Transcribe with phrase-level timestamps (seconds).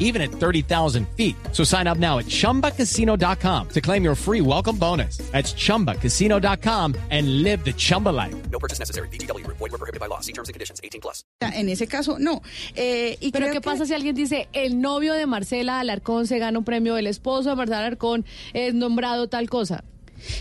[0.00, 1.36] even at 30,000 feet.
[1.52, 5.18] So sign up now at chumbacasino.com to claim your free welcome bonus.
[5.30, 8.34] That's chumbacasino.com and live the Chumba life.
[8.50, 9.06] No purchase necessary.
[9.12, 9.46] BGW.
[9.46, 10.18] Void were prohibited by law.
[10.20, 10.80] See terms and conditions.
[10.82, 11.22] 18 plus.
[11.40, 12.42] En ese caso, no.
[12.74, 16.26] Eh, y Pero creo ¿qué que- pasa si alguien dice el novio de Marcela Alarcón
[16.26, 19.84] se gana un premio, el esposo de Marcela Alarcón es nombrado tal cosa?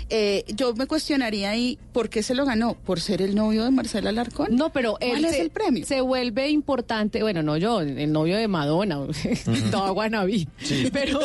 [0.09, 2.73] Eh, yo me cuestionaría ahí, ¿por qué se lo ganó?
[2.75, 4.55] ¿Por ser el novio de Marcela Alarcón?
[4.55, 5.85] No, pero ¿Cuál él es se, el premio?
[5.85, 8.99] se vuelve importante, bueno, no yo, el novio de Madonna,
[9.71, 10.47] toda Guanabí,
[10.93, 11.19] pero,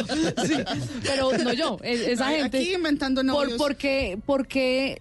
[0.44, 0.54] sí,
[1.02, 2.58] pero no yo, es- esa Ay, gente.
[2.58, 3.58] Aquí inventando por, novios.
[3.58, 5.00] porque, porque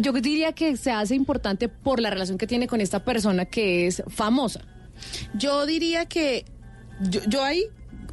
[0.00, 3.86] yo diría que se hace importante por la relación que tiene con esta persona que
[3.88, 4.60] es famosa.
[5.34, 6.44] Yo diría que
[7.10, 7.64] yo, yo ahí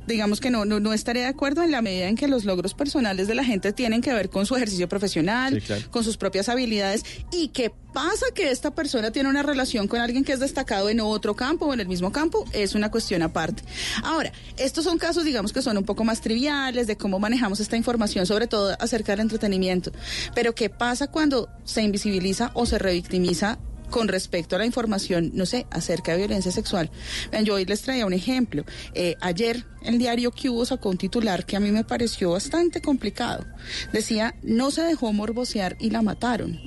[0.10, 2.74] digamos que no, no, no estaré de acuerdo en la medida en que los logros
[2.74, 5.84] personales de la gente tienen que ver con su ejercicio profesional, Sí, claro.
[5.92, 10.24] con sus propias habilidades y que pasa que esta persona tiene una relación con alguien
[10.24, 13.64] que es destacado en otro campo o en el mismo campo, es una cuestión aparte.
[14.04, 17.78] Ahora, estos son casos, digamos que son un poco más triviales de cómo manejamos esta
[17.78, 19.92] información, sobre todo acerca del entretenimiento.
[20.36, 23.58] Pero ¿qué pasa cuando se invisibiliza o se revictimiza
[23.90, 26.90] con respecto a la información, no sé, acerca de violencia sexual.
[27.32, 28.64] Vean, yo hoy les traía un ejemplo.
[28.94, 33.46] Eh, ayer el diario Cubo sacó un titular que a mí me pareció bastante complicado.
[33.92, 36.60] Decía, no se dejó morbosear y la mataron.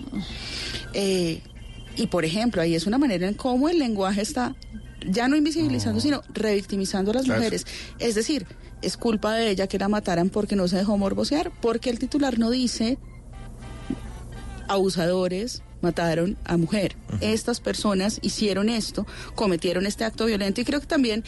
[0.94, 1.42] Eh,
[1.96, 4.54] y por ejemplo, ahí es una manera en cómo el lenguaje está
[5.04, 7.40] ya no invisibilizando, sino revictimizando a las Claro.
[7.40, 7.66] mujeres.
[7.98, 8.46] Es decir,
[8.82, 12.38] es culpa de ella que la mataran porque no se dejó morbosear, porque el titular
[12.38, 12.98] no dice
[14.68, 16.96] abusadores mataron a mujer.
[17.20, 21.24] Estas personas hicieron esto, cometieron este acto violento y creo que también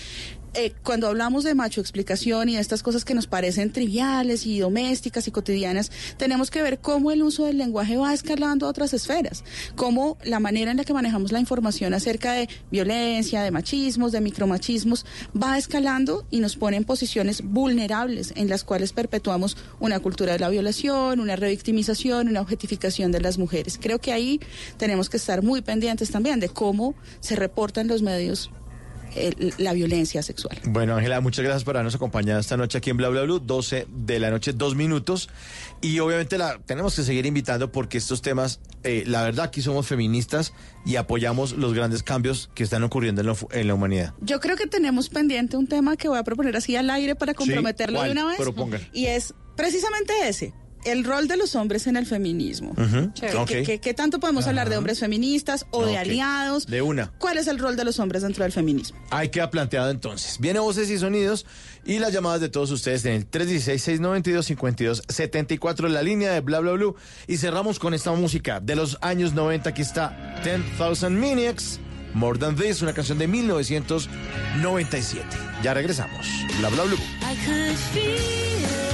[0.54, 4.60] eh, cuando hablamos de macho explicación y de estas cosas que nos parecen triviales y
[4.60, 8.94] domésticas y cotidianas, tenemos que ver cómo el uso del lenguaje va escalando a otras
[8.94, 14.12] esferas, cómo la manera en la que manejamos la información acerca de violencia, de machismos,
[14.12, 15.06] de micromachismos,
[15.40, 20.38] va escalando y nos pone en posiciones vulnerables en las cuales perpetuamos una cultura de
[20.38, 23.78] la violación, una revictimización, una objetificación de las mujeres.
[23.80, 24.40] Creo que ahí
[24.76, 28.50] tenemos que estar muy pendientes también de cómo se reporta en los medios
[29.14, 30.58] el- la violencia sexual.
[30.64, 33.86] Bueno, Ángela, muchas gracias por habernos acompañado esta noche aquí en Bla Bla Blue, 12
[33.90, 35.28] de la noche, dos minutos.
[35.80, 39.86] Y obviamente la tenemos que seguir invitando porque estos temas, eh, la verdad, aquí somos
[39.86, 40.52] feministas
[40.86, 44.14] y apoyamos los grandes cambios que están ocurriendo en, lo- en la humanidad.
[44.20, 47.34] Yo creo que tenemos pendiente un tema que voy a proponer así al aire para
[47.34, 48.38] comprometerlo de una vez.
[48.92, 50.52] Y es precisamente ese.
[50.84, 52.70] El rol de los hombres en el feminismo.
[52.72, 53.48] Ujú, ¿Qué, ok.
[53.48, 56.66] qué- qué- qué tanto podemos hablar de hombres feministas o de aliados?
[56.66, 57.10] De una.
[57.18, 58.98] ¿Cuál es el rol de los hombres dentro del feminismo?
[59.10, 60.36] Ahí queda planteado entonces.
[60.40, 61.46] Viene voces y sonidos
[61.86, 66.96] y las llamadas de todos ustedes en el 316-692-5274, la línea de Bla Bla Blue.
[67.26, 69.70] Y cerramos con esta música de los años 90.
[69.70, 71.80] Aquí está 10,000 Maniacs,
[72.14, 75.24] More Than This, una canción de 1997.
[75.62, 76.26] Ya regresamos.
[76.58, 76.98] Bla Bla Blue.
[77.22, 78.93] I could feel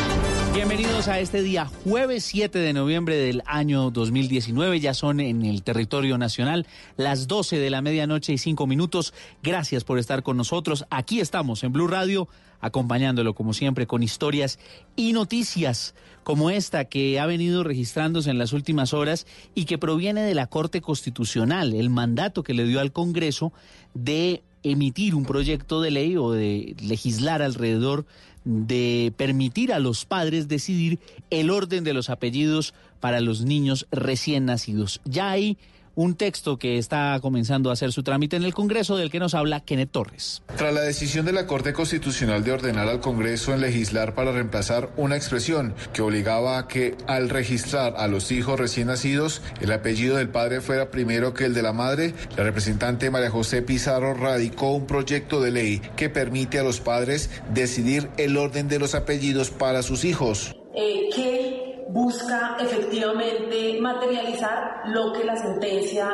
[0.53, 4.81] Bienvenidos a este día, jueves 7 de noviembre del año 2019.
[4.81, 6.67] Ya son en el territorio nacional
[6.97, 9.13] las 12 de la medianoche y 5 minutos.
[9.41, 10.85] Gracias por estar con nosotros.
[10.89, 12.27] Aquí estamos en Blue Radio,
[12.59, 14.59] acompañándolo como siempre con historias
[14.97, 20.21] y noticias como esta que ha venido registrándose en las últimas horas y que proviene
[20.21, 23.53] de la Corte Constitucional, el mandato que le dio al Congreso
[23.93, 28.05] de emitir un proyecto de ley o de legislar alrededor de
[28.43, 30.99] permitir a los padres decidir
[31.29, 35.01] el orden de los apellidos para los niños recién nacidos.
[35.05, 35.57] Ya hay
[36.01, 39.35] un texto que está comenzando a hacer su trámite en el Congreso del que nos
[39.35, 40.41] habla Kenneth Torres.
[40.57, 44.89] Tras la decisión de la Corte Constitucional de ordenar al Congreso en legislar para reemplazar
[44.97, 50.17] una expresión que obligaba a que al registrar a los hijos recién nacidos el apellido
[50.17, 54.71] del padre fuera primero que el de la madre, la representante María José Pizarro radicó
[54.71, 59.51] un proyecto de ley que permite a los padres decidir el orden de los apellidos
[59.51, 60.55] para sus hijos.
[60.73, 66.09] Eh, que busca efectivamente materializar lo que la sentencia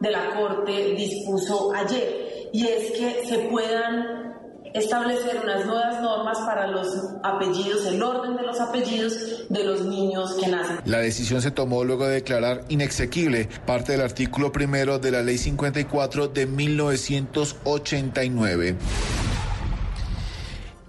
[0.00, 4.30] de la Corte dispuso ayer, y es que se puedan
[4.74, 6.88] establecer unas nuevas normas para los
[7.22, 10.80] apellidos, el orden de los apellidos de los niños que nacen.
[10.84, 15.38] La decisión se tomó luego de declarar inexequible parte del artículo primero de la Ley
[15.38, 18.76] 54 de 1989.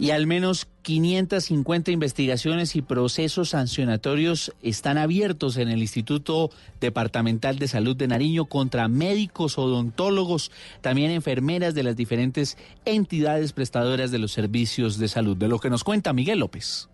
[0.02, 6.50] Y al menos 550 investigaciones y procesos sancionatorios están abiertos en el Instituto
[6.80, 10.52] Departamental de Salud de Nariño contra médicos, odontólogos,
[10.82, 15.38] también enfermeras de las diferentes entidades prestadoras de los servicios de salud.
[15.38, 16.90] De lo que nos cuenta Miguel López.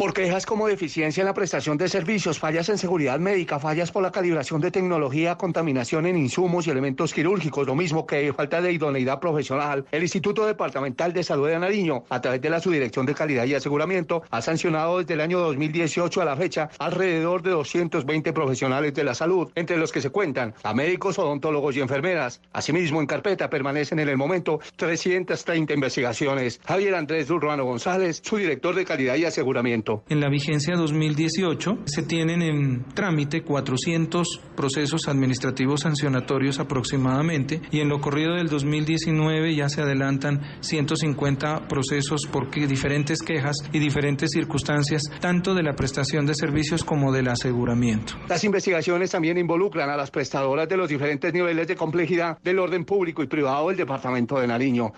[0.00, 4.02] Por quejas como deficiencia en la prestación de servicios, fallas en seguridad médica, fallas por
[4.02, 8.72] la calibración de tecnología, contaminación en insumos y elementos quirúrgicos, lo mismo que falta de
[8.72, 13.14] idoneidad profesional, el Instituto Departamental de Salud de Nariño, a través de la Subdirección de
[13.14, 18.32] Calidad y Aseguramiento, ha sancionado desde el año 2018 a la fecha alrededor de 220
[18.32, 22.40] profesionales de la salud, entre los que se cuentan a médicos, odontólogos y enfermeras.
[22.54, 26.58] Asimismo, en carpeta permanecen en el momento 330 investigaciones.
[26.64, 29.89] Javier Andrés Urbano González, su director de Calidad y Aseguramiento.
[30.08, 37.88] En la vigencia 2018 se tienen en trámite 400 procesos administrativos sancionatorios aproximadamente y en
[37.88, 45.02] lo corrido del 2019 ya se adelantan 150 procesos por diferentes quejas y diferentes circunstancias
[45.20, 48.14] tanto de la prestación de servicios como del aseguramiento.
[48.28, 52.84] Las investigaciones también involucran a las prestadoras de los diferentes niveles de complejidad del orden
[52.84, 54.92] público y privado del Departamento de Nariño.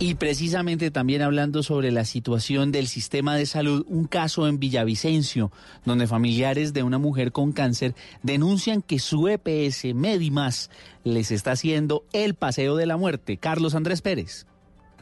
[0.00, 5.50] Y precisamente también hablando sobre la situación del sistema de salud, un caso en Villavicencio,
[5.84, 10.70] donde familiares de una mujer con cáncer denuncian que su EPS Medimas
[11.02, 13.38] les está haciendo el paseo de la muerte.
[13.38, 14.46] Carlos Andrés Pérez.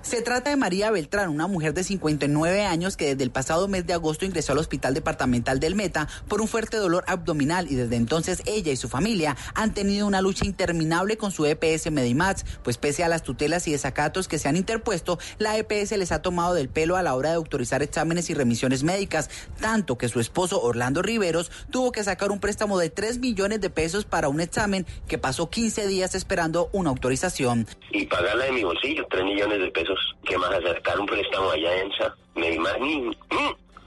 [0.07, 3.89] Se trata de María Beltrán, una mujer de 59 años que desde el pasado mes
[3.89, 7.97] de agosto ingresó al Hospital Departamental del Meta por un fuerte dolor abdominal y desde
[7.97, 12.79] entonces ella y su familia han tenido una lucha interminable con su EPS Medimax, pues
[12.79, 16.55] pese a las tutelas y desacatos que se han interpuesto, la EPS les ha tomado
[16.55, 19.29] del pelo a la hora de autorizar exámenes y remisiones médicas,
[19.61, 23.71] tanto que su esposo Orlando Riveros tuvo que sacar un préstamo de 3 millones de
[23.71, 27.67] pesos para un examen que pasó 15 días esperando una autorización.
[27.91, 29.96] y pagarla de mi bolsillo, 3 millones de pesos.
[30.25, 30.51] ¿Qué más?
[30.51, 32.15] Acercar un préstamo allá en SA.
[32.35, 33.13] Me imagino.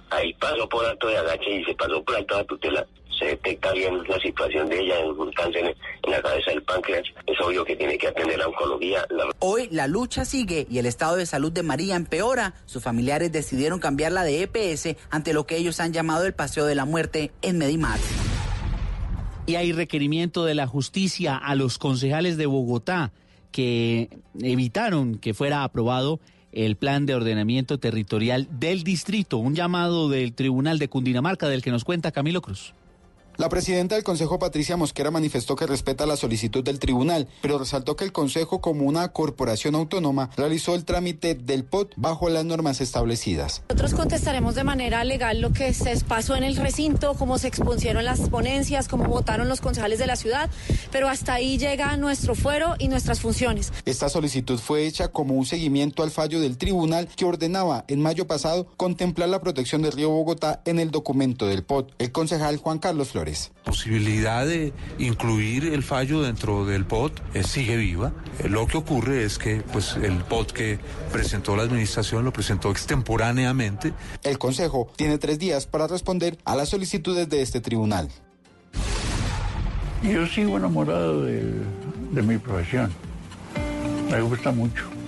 [0.09, 2.85] Ahí pasó por alto de agache y se pasó por alto de tutela.
[3.17, 7.03] Se detecta bien la situación de ella en un cáncer en, la cabeza del páncreas.
[7.27, 9.05] Es obvio que tiene que atender la oncología.
[9.09, 9.25] La...
[9.39, 12.53] Hoy la lucha sigue y el estado de salud de María empeora.
[12.65, 16.75] Sus familiares decidieron cambiarla de EPS ante lo que ellos han llamado el paseo de
[16.75, 18.01] la muerte en Medimax.
[19.45, 23.11] Y hay requerimiento de la justicia a los concejales de Bogotá
[23.51, 24.09] que
[24.41, 26.19] evitaron que fuera aprobado
[26.51, 31.71] el plan de ordenamiento territorial del distrito, un llamado del Tribunal de Cundinamarca del que
[31.71, 32.73] nos cuenta Camilo Cruz.
[33.39, 37.95] La presidenta del Consejo, Patricia Mosquera, manifestó que respeta la solicitud del tribunal, pero resaltó
[37.95, 42.81] que el Consejo, como una corporación autónoma, realizó el trámite del POT bajo las normas
[42.81, 43.63] establecidas.
[43.69, 48.03] Nosotros contestaremos de manera legal lo que se pasó en el recinto, cómo se expusieron
[48.03, 50.49] las ponencias, cómo votaron los concejales de la ciudad,
[50.91, 53.71] pero hasta ahí llega nuestro fuero y nuestras funciones.
[53.85, 58.27] Esta solicitud fue hecha como un seguimiento al fallo del tribunal que ordenaba en mayo
[58.27, 61.93] pasado contemplar la protección del río Bogotá en el documento del POT.
[61.99, 63.28] El concejal Juan Carlos Flores.
[63.63, 68.11] Posibilidad de incluir el fallo dentro del POT eh, sigue viva.
[68.39, 70.79] Eh, lo que ocurre es que pues, el POT que
[71.11, 73.93] presentó la administración lo presentó extemporáneamente.
[74.23, 78.09] El Consejo tiene tres días para responder a las solicitudes de este tribunal.
[80.03, 81.43] Yo sigo enamorado de,
[82.11, 82.91] de mi profesión.
[84.09, 84.98] Me gusta mucho.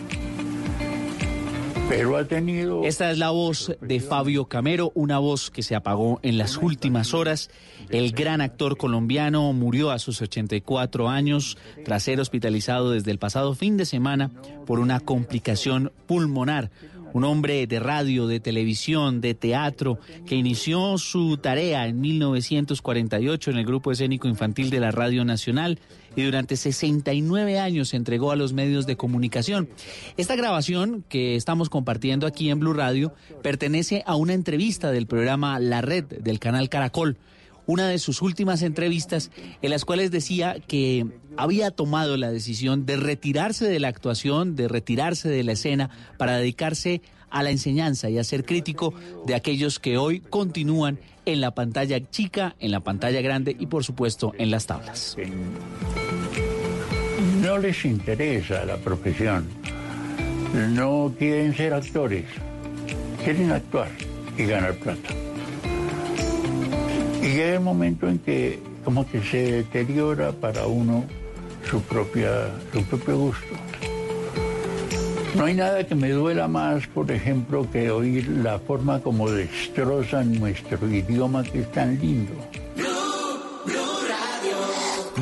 [1.92, 2.86] Pero ha tenido...
[2.86, 7.14] Esta es la voz de Fabio Camero, una voz que se apagó en las últimas
[7.14, 7.50] horas.
[7.90, 13.56] El gran actor colombiano murió a sus 84 años tras ser hospitalizado desde el pasado
[13.56, 14.32] fin de semana
[14.66, 16.72] por una complicación pulmonar.
[17.14, 23.58] Un hombre de radio, de televisión, de teatro, que inició su tarea en 1948 en
[23.58, 25.80] el Grupo Escénico Infantil de la Radio Nacional
[26.16, 29.70] y durante 69 años se entregó a los medios de comunicación.
[30.18, 35.60] Esta grabación que estamos compartiendo aquí en Blue Radio pertenece a una entrevista del programa
[35.60, 37.18] La Red del canal Caracol
[37.66, 41.06] una de sus últimas entrevistas en las cuales decía que
[41.38, 46.38] había tomado la decisión de retirarse de la actuación, de retirarse de la escena para
[46.38, 48.94] dedicarse a la enseñanza y a ser crítico
[49.26, 53.84] de aquellos que hoy continúan en la pantalla chica, en la pantalla grande y por
[53.84, 55.16] supuesto en las tablas.
[57.42, 59.48] No les interesa la profesión.
[60.74, 62.26] No quieren ser actores.
[63.24, 63.90] Quieren actuar
[64.38, 65.10] y ganar plata.
[67.22, 71.06] Y llega el momento en que como que se deteriora para uno
[71.70, 73.56] su, propia, su propio gusto.
[75.36, 80.40] No hay nada que me duela más, por ejemplo, que oír la forma como destrozan
[80.40, 82.34] nuestro idioma que es tan lindo.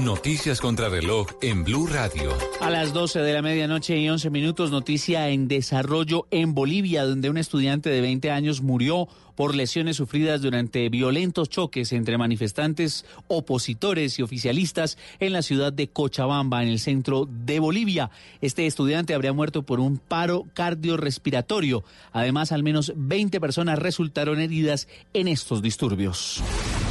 [0.09, 2.35] Noticias contra reloj en Blue Radio.
[2.61, 7.29] A las 12 de la medianoche y 11 minutos, noticia en desarrollo en Bolivia, donde
[7.29, 14.17] un estudiante de 20 años murió por lesiones sufridas durante violentos choques entre manifestantes opositores
[14.17, 18.09] y oficialistas en la ciudad de Cochabamba, en el centro de Bolivia.
[18.41, 21.83] Este estudiante habría muerto por un paro cardiorrespiratorio.
[22.13, 26.41] Además, al menos 20 personas resultaron heridas en estos disturbios.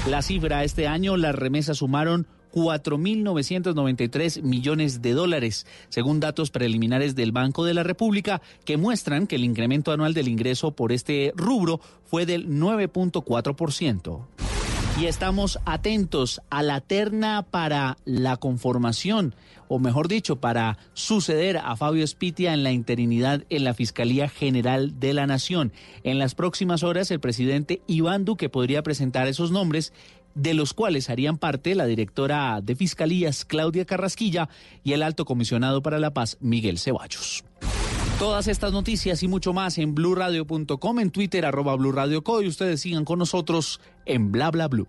[0.07, 2.29] La cifra este año, las remesas sumaron
[2.59, 9.37] 4.993 millones de dólares, según datos preliminares del Banco de la República, que muestran que
[9.37, 14.27] el incremento anual del ingreso por este rubro fue del 9.4%.
[15.01, 19.37] Y estamos atentos a la terna para la conformación,
[19.69, 24.99] o mejor dicho, para suceder a Fabio Spitia en la interinidad en la Fiscalía General
[24.99, 25.73] de la Nación.
[26.03, 29.93] En las próximas horas, el presidente Iván Duque podría presentar esos nombres
[30.39, 34.49] de los cuales harían parte la directora de Fiscalías Claudia Carrasquilla
[34.85, 37.45] y el alto comisionado para la paz Miguel Ceballos.
[38.21, 43.05] Todas estas noticias y mucho más en blurradio.com, en Twitter arroba blurradioco y ustedes sigan
[43.05, 44.89] con nosotros en bla bla blue.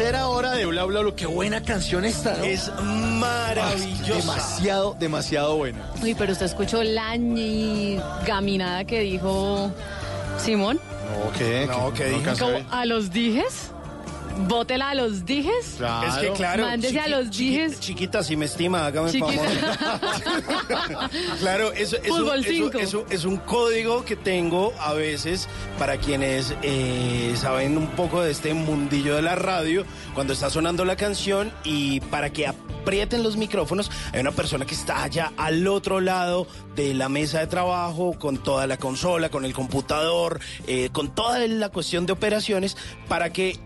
[0.00, 1.14] Tercera hora de Bla Bla Bla.
[1.14, 2.44] Qué buena canción esta, ¿no?
[2.44, 4.14] Es maravillosa.
[4.14, 5.78] demasiado, demasiado buena.
[6.02, 7.18] Uy, pero usted escuchó la
[8.26, 9.70] gaminada que dijo
[10.38, 10.80] Simón.
[11.04, 11.66] No, ¿qué?
[11.66, 12.32] No, ¿qué dije?
[12.38, 13.72] Como a los dijes.
[14.48, 15.78] Bótela a los dijes.
[16.06, 16.64] Es que claro.
[16.64, 17.80] Mándese a los chiqui- dijes.
[17.80, 19.32] Chiquita, si me estima, hágame Chiquita.
[19.32, 21.10] favor.
[21.38, 22.04] claro, eso es,
[22.80, 25.48] eso es un código que tengo a veces
[25.78, 30.84] para quienes eh, saben un poco de este mundillo de la radio, cuando está sonando
[30.84, 35.66] la canción y para que aprieten los micrófonos, hay una persona que está allá al
[35.68, 40.88] otro lado de la mesa de trabajo, con toda la consola, con el computador, eh,
[40.92, 42.76] con toda la cuestión de operaciones,
[43.08, 43.58] para que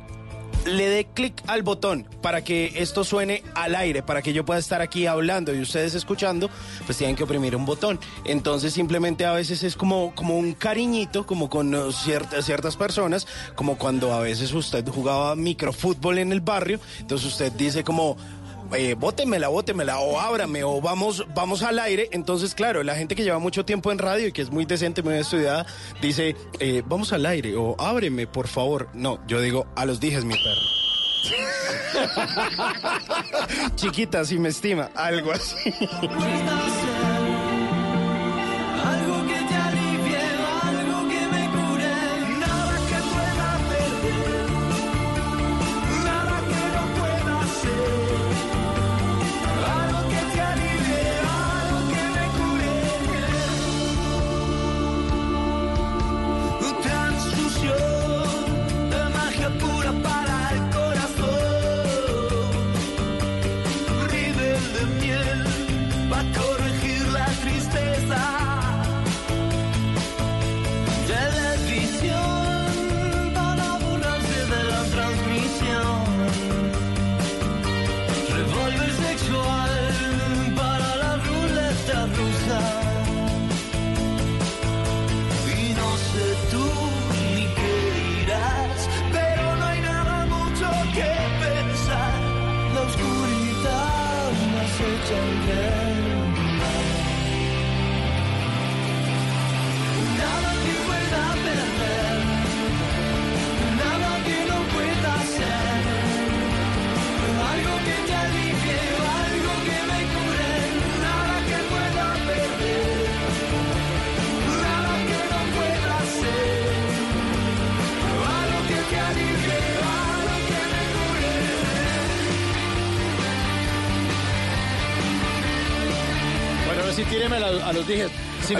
[0.64, 4.60] le dé clic al botón para que esto suene al aire, para que yo pueda
[4.60, 6.50] estar aquí hablando y ustedes escuchando,
[6.86, 8.00] pues tienen que oprimir un botón.
[8.24, 13.26] Entonces simplemente a veces es como, como un cariñito, como con eh, ciertas, ciertas personas,
[13.54, 18.16] como cuando a veces usted jugaba microfútbol en el barrio, entonces usted dice como...
[18.72, 22.08] Eh, bótemela, bótemela, o ábrame, o vamos, vamos al aire.
[22.12, 25.02] Entonces, claro, la gente que lleva mucho tiempo en radio y que es muy decente,
[25.02, 25.66] muy estudiada,
[26.00, 28.88] dice, eh, vamos al aire, o ábreme, por favor.
[28.94, 30.60] No, yo digo, a los dijes, mi perro.
[33.76, 35.72] Chiquita, si me estima, algo así.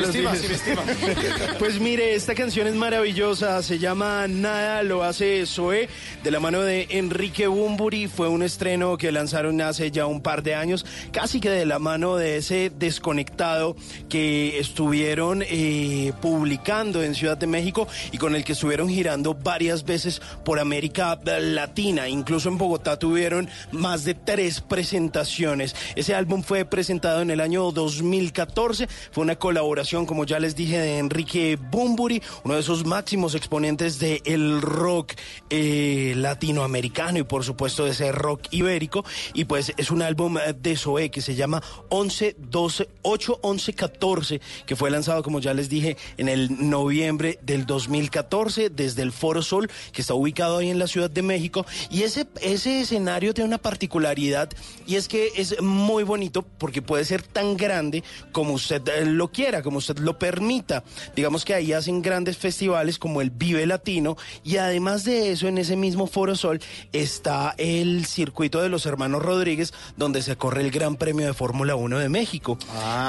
[0.06, 0.60] Los estima, dijes.
[0.60, 1.54] si me estima.
[1.58, 5.88] Pues mire, esta canción es maravillosa, se llama Nada, lo hace Zoe,
[6.22, 10.42] de la mano de Enrique Bumburi, fue un estreno que lanzaron hace ya un par
[10.42, 13.76] de años, casi que de la mano de ese desconectado
[14.08, 19.84] que estuvieron eh, publicando en Ciudad de México y con el que estuvieron girando varias
[19.84, 25.74] veces por América Latina, incluso en Bogotá tuvieron más de tres presentaciones.
[25.96, 30.78] Ese álbum fue presentado en el año 2014, fue una colaboración, como ya les dije,
[30.78, 35.12] de Enrique Bumburi, uno de esos máximos exponentes del rock
[35.50, 39.04] eh, latinoamericano y por supuesto de ese rock ibérico.
[39.32, 43.72] Y pues es un álbum eh, de Zoe que se llama 11, 12, 8, 11,
[43.74, 49.12] 14, que fue lanzado, como ya les dije, en el noviembre del 2014 desde el
[49.12, 51.66] Foro Sol, que está ubicado ahí en la Ciudad de México.
[51.90, 54.50] Y ese, ese escenario tiene una particularidad
[54.86, 59.28] y es que es muy bonito porque puede ser tan grande como usted eh, lo
[59.28, 60.84] quiera, como usted lo permita.
[61.14, 65.58] Digamos que ahí hacen grandes festivales como el Vive Latino y además de eso, en
[65.58, 66.60] ese mismo Foro Sol
[66.92, 71.76] está el circuito de los hermanos Rodríguez, donde se corre el Gran Premio de Fórmula
[71.76, 72.58] 1 de México.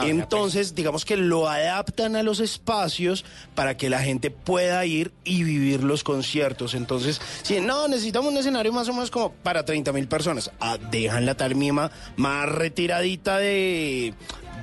[0.04, 5.44] Entonces, digamos que lo adaptan a los espacios para que la gente pueda ir y
[5.44, 6.74] vivir los conciertos.
[6.74, 10.78] Entonces, si no, necesitamos un escenario más o menos como para 30 mil personas, ah,
[10.92, 14.14] dejan la tarima más retiradita de,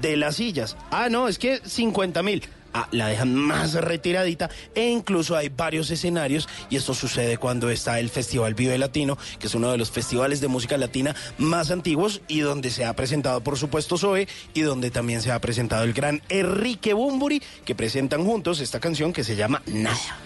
[0.02, 0.76] de las sillas.
[0.90, 2.42] Ah, no, es que 50 mil.
[2.74, 8.00] Ah, la dejan más retiradita e incluso hay varios escenarios y esto sucede cuando está
[8.00, 12.22] el Festival Vive Latino, que es uno de los festivales de música latina más antiguos
[12.28, 15.92] y donde se ha presentado por supuesto Zoe y donde también se ha presentado el
[15.92, 20.18] gran Enrique Bumburi, que presentan juntos esta canción que se llama Nada.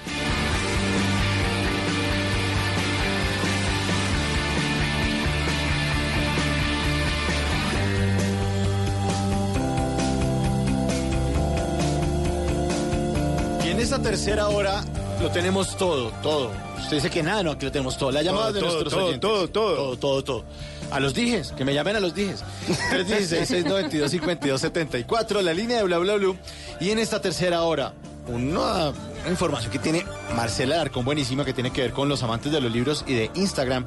[13.96, 14.84] Esta tercera hora,
[15.22, 16.50] lo tenemos todo, todo.
[16.78, 18.10] Usted dice que nada, no, aquí lo tenemos todo.
[18.12, 19.20] La llamada Todo, de todo, nuestros todo, oyentes.
[19.20, 19.74] todo, todo.
[19.76, 20.44] Todo, todo, todo.
[20.90, 22.44] A los dijes, que me llamen a los dijes.
[22.92, 26.34] 316-692-5274, la línea de bla bla bla.
[26.78, 27.94] Y en esta tercera hora,
[28.28, 28.92] una
[29.28, 32.70] información que tiene Marcela Alarcón buenísima que tiene que ver con los amantes de los
[32.72, 33.84] libros y de Instagram.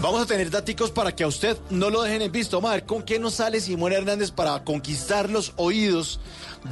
[0.00, 2.56] Vamos a tener daticos para que a usted no lo dejen en visto.
[2.58, 6.20] Vamos a ver con qué nos sale Simón Hernández para conquistar los oídos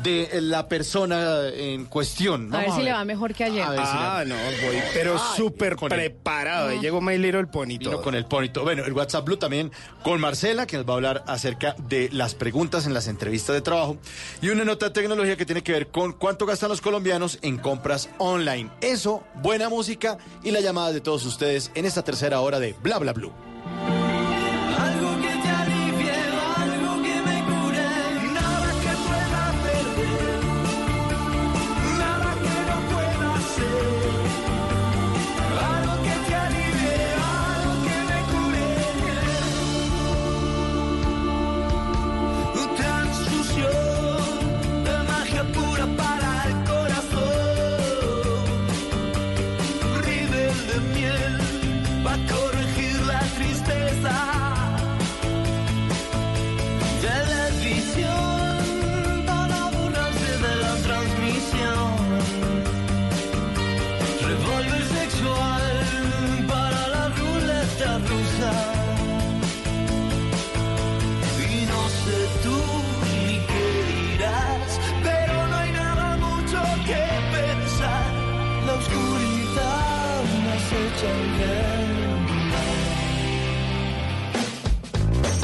[0.03, 2.53] de la persona en cuestión.
[2.55, 3.63] A ver si le va mejor que ayer.
[3.63, 6.69] A ver si le- Ah, no, voy, pero súper con el- preparado.
[6.69, 8.63] Ahí llegó My Little Pony con el ponito.
[8.63, 9.71] Bueno, el WhatsApp Blue también
[10.03, 13.61] con Marcela, que nos va a hablar acerca de las preguntas en las entrevistas de
[13.61, 13.99] trabajo.
[14.41, 17.02] Y una nota de tecnología que tiene que ver con cuánto gastan los colombianos
[17.43, 18.71] en compras online.
[18.81, 22.99] Eso, buena música y la llamada de todos ustedes en esta tercera hora de Bla
[22.99, 23.52] Bla Blue.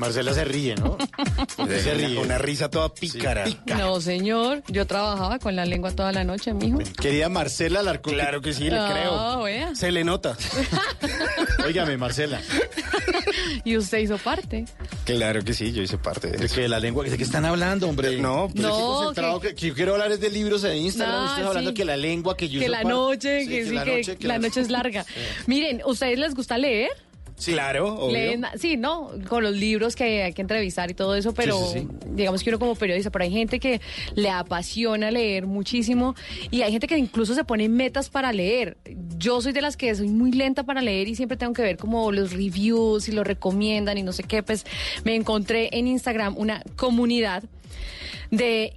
[0.00, 0.96] Marcela se ríe, ¿no?
[1.56, 2.18] Porque se ríe.
[2.18, 3.44] Una risa toda pícara.
[3.66, 4.62] No, señor.
[4.68, 6.78] Yo trabajaba con la lengua toda la noche, mijo.
[7.00, 8.14] Querida Marcela Alarcón.
[8.14, 9.76] Claro que sí, le Ah, creo.
[9.76, 10.36] Se le nota.
[11.66, 12.40] Óigame, Marcela.
[13.64, 14.64] Y usted hizo parte.
[15.04, 16.60] Claro que sí, yo hice parte de ¿De eso.
[16.62, 17.04] la lengua?
[17.04, 18.16] ¿De qué están hablando, hombre?
[18.16, 19.54] No, Pero No, estoy concentrado, que...
[19.54, 21.14] que yo quiero hablar es de libros en Instagram.
[21.16, 21.74] No, Ustedes hablando sí.
[21.74, 24.38] que la lengua, que yo que la noche, Sí, que sí, la noche, que la
[24.38, 25.04] noche es larga.
[25.46, 26.90] Miren, ¿ustedes les gusta leer?
[27.44, 28.16] Claro, obvio.
[28.16, 31.80] Leen- sí, no, con los libros que hay que entrevistar y todo eso, pero Sí,
[31.80, 33.80] sí, digamos que uno como periodista, pero hay gente que
[34.14, 36.14] le apasiona leer muchísimo
[36.50, 38.76] y hay gente que incluso se pone metas para leer.
[39.16, 41.76] Yo soy de las que soy muy lenta para leer y siempre tengo que ver
[41.76, 44.64] como los reviews y lo recomiendan y no sé qué, pues
[45.04, 47.42] me encontré en Instagram una comunidad
[48.30, 48.76] de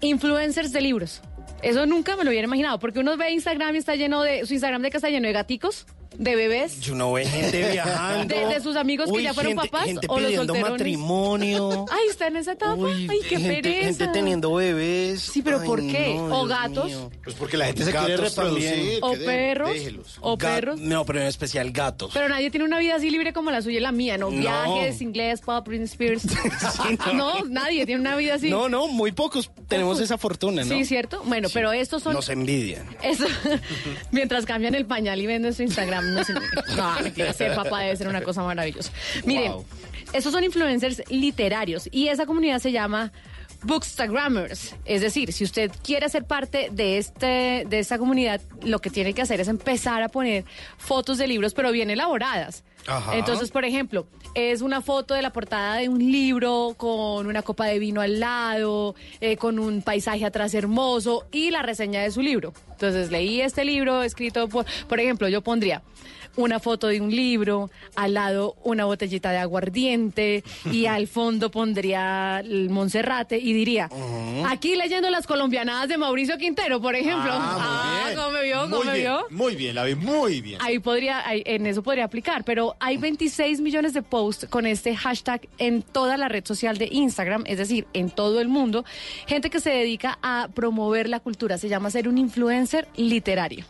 [0.00, 1.22] influencers de libros.
[1.62, 4.52] Eso nunca me lo hubiera imaginado, porque uno ve Instagram y está lleno de, su
[4.52, 5.86] Instagram de que está lleno de gaticos,
[6.18, 8.34] de bebés, Yo no ve gente viajando.
[8.34, 10.70] de, de sus amigos que Uy, ya fueron gente- papás gente o los pidiendo solterones.
[10.70, 11.84] matrimonio.
[11.90, 12.74] Ay, está en esa etapa.
[12.74, 13.84] Uy, Ay, qué gente, pereza.
[13.86, 15.20] gente teniendo bebés.
[15.20, 16.14] Sí, pero Ay, ¿por qué?
[16.14, 17.10] no, o Dios gatos, mío.
[17.24, 18.70] Pues porque la gente se quiere reproducir.
[18.70, 18.98] también.
[19.02, 20.16] o perros, déjelos.
[20.20, 20.80] o perros.
[20.80, 22.10] No, pero en especial gatos.
[22.14, 24.30] Pero nadie tiene una vida así libre como la suya y la mía, ¿no?
[24.30, 24.36] No.
[24.38, 26.24] Viajes, inglés, pop, Britney Spears.
[27.14, 27.44] no.
[27.44, 28.50] nadie tiene una vida así.
[28.50, 30.68] No, no, muy pocos tenemos esa fortuna, ¿no?
[30.74, 31.22] Sí, ¿cierto?
[31.24, 32.14] Bueno, pero estos son...
[32.14, 32.86] Nos envidian.
[33.02, 33.26] Eso,
[34.12, 36.34] mientras cambian el pañal y venden su Instagram, no sé.
[36.76, 38.90] No, mentira, ser papá debe ser una cosa maravillosa.
[39.24, 39.64] Miren, Wow.
[40.12, 43.12] estos son influencers literarios y esa comunidad se llama
[43.66, 44.74] Bookstagrammers.
[44.84, 49.12] Es decir, si usted quiere ser parte de, este, de esta comunidad, lo que tiene
[49.12, 50.44] que hacer es empezar a poner
[50.78, 52.64] fotos de libros, pero bien elaboradas.
[52.86, 53.16] Ajá.
[53.16, 57.66] Entonces, por ejemplo, es una foto de la portada de un libro con una copa
[57.66, 62.22] de vino al lado, eh, con un paisaje atrás hermoso y la reseña de su
[62.22, 62.52] libro.
[62.70, 65.82] Entonces, leí este libro escrito por, por ejemplo, yo pondría
[66.36, 72.40] una foto de un libro, al lado una botellita de aguardiente y al fondo pondría
[72.40, 73.88] el Monserrate y diría,
[74.46, 77.30] aquí leyendo las colombianadas de Mauricio Quintero, por ejemplo.
[77.32, 78.16] Ah, muy bien.
[78.18, 78.60] ¿cómo me vio?
[78.62, 79.26] ¿Cómo muy me bien, vio?
[79.30, 80.60] Muy bien, la vi muy bien.
[80.62, 84.94] Ahí podría, ahí- en eso podría aplicar, pero hay 26 millones de posts con este
[84.96, 88.84] hashtag en toda la red social de Instagram, es decir, en todo el mundo.
[89.26, 93.64] Gente que se dedica a promover la cultura, se llama ser un influencer literario.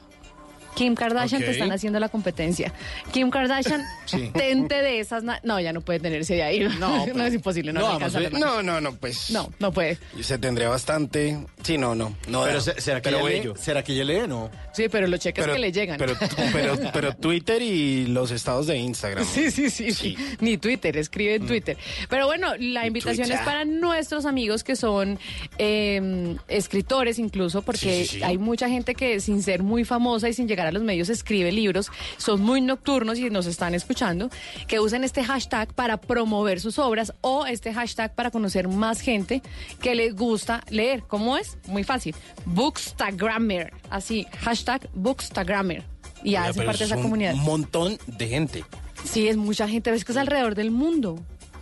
[0.77, 2.71] Kim Kardashian te están haciendo la competencia.
[3.11, 4.31] Kim Kardashian, Sí.
[4.33, 5.25] tente de esas.
[5.43, 6.61] No, ya no puede tenerse de ahí.
[6.79, 7.73] No, pero- es imposible.
[7.73, 8.33] No, no, vamos.
[8.33, 9.31] No, no, no, pues.
[9.31, 9.99] no, no puede.
[10.21, 11.39] Se tendría bastante.
[11.63, 12.15] Sí, no, no.
[12.29, 13.53] no Pero ¿será que, Pero lee?
[13.57, 14.29] ¿Será que ella lee?
[14.29, 14.51] No.
[14.73, 15.97] Sí, pero los cheques que le llegan.
[15.99, 16.15] Pero,
[16.53, 19.25] pero, pero Twitter y los estados de Instagram.
[19.37, 20.17] Sí, sí, sí, sí.
[20.41, 21.77] Ni Twitter, escribe en Twitter.
[22.09, 25.19] Pero bueno, la invitación es para nuestros amigos que son
[25.59, 28.23] eh, escritores incluso, porque Sí, sí, sí.
[28.23, 31.09] hay mucha gente que sin ser muy famosa y sin llegar llegar a los medios
[31.09, 34.29] escribe libros, son muy nocturnos y nos están escuchando,
[34.67, 39.43] que usen este hashtag para promover sus obras o este hashtag para conocer más gente
[39.81, 41.03] que les gusta leer.
[41.07, 41.57] ¿Cómo es?
[41.67, 42.15] Muy fácil.
[42.45, 43.73] Bookstagrammer.
[43.91, 45.85] Así, hashtag Bookstagrammer.
[46.23, 47.35] Y hace parte de esa es comunidad.
[47.35, 48.65] Un montón de gente.
[49.05, 51.19] Sí, es mucha gente, ves que es alrededor del mundo.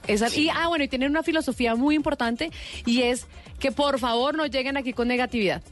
[0.06, 2.50] Esa- Y, ah, bueno, y tienen una filosofía muy importante
[2.86, 3.26] y es
[3.58, 5.62] que por favor no lleguen aquí con negatividad.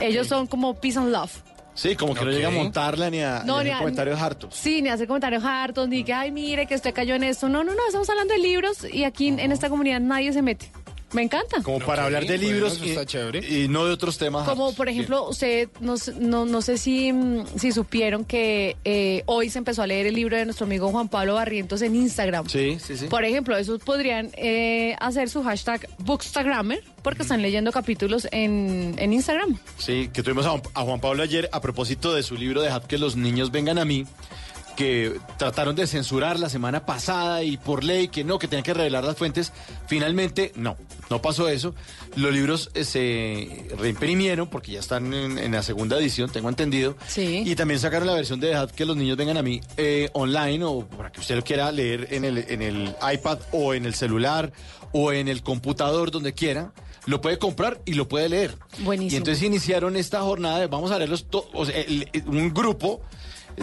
[0.00, 1.42] Ellos son como peace and love.
[1.80, 3.78] Sí, como que no llega a montarla ni a, No, ni a ni hacer a-
[3.78, 4.52] comentarios hartos.
[4.52, 7.48] Sí, ni hacer comentarios hartos, ni que, ay, mire, que usted cayó en esto.
[7.48, 10.72] No, no, no, estamos hablando de libros y aquí en esta comunidad nadie se mete.
[11.12, 11.62] Me encanta.
[11.62, 13.38] Como para hablar de bueno, libros eso y, está chévere.
[13.48, 14.46] y no de otros temas.
[14.46, 14.76] Como hartos.
[14.76, 19.58] por ejemplo, usted, no, no, no sé si, mm, si supieron que eh, hoy se
[19.58, 22.46] empezó a leer el libro de nuestro amigo Juan Pablo Barrientos en Instagram.
[22.48, 23.06] Sí, sí, sí.
[23.06, 29.12] Por ejemplo, esos podrían eh, hacer su hashtag Bookstagrammer porque están leyendo capítulos en, en
[29.14, 29.58] Instagram.
[29.78, 32.82] Sí, que tuvimos a, Juan- a Juan Pablo ayer a propósito de su libro Dejad
[32.84, 34.04] que los niños vengan a mí,
[34.78, 38.74] que trataron de censurar la semana pasada y por ley que no, que tenían que
[38.74, 39.52] revelar las fuentes.
[39.88, 40.76] Finalmente, no,
[41.10, 41.74] no pasó eso.
[42.14, 46.96] Los libros eh, se reimprimieron porque ya están en, en la segunda edición, tengo entendido.
[47.08, 47.42] Sí.
[47.44, 50.64] Y también sacaron la versión de Dejad que los niños vengan a mí eh, online
[50.64, 53.94] o para que usted lo quiera leer en el, en el iPad o en el
[53.94, 54.52] celular
[54.92, 56.72] o en el computador, donde quiera.
[57.06, 58.56] Lo puede comprar y lo puede leer.
[58.80, 59.14] Buenísimo.
[59.14, 63.00] Y entonces iniciaron esta jornada de vamos a leerlos, o sea, el- el- un grupo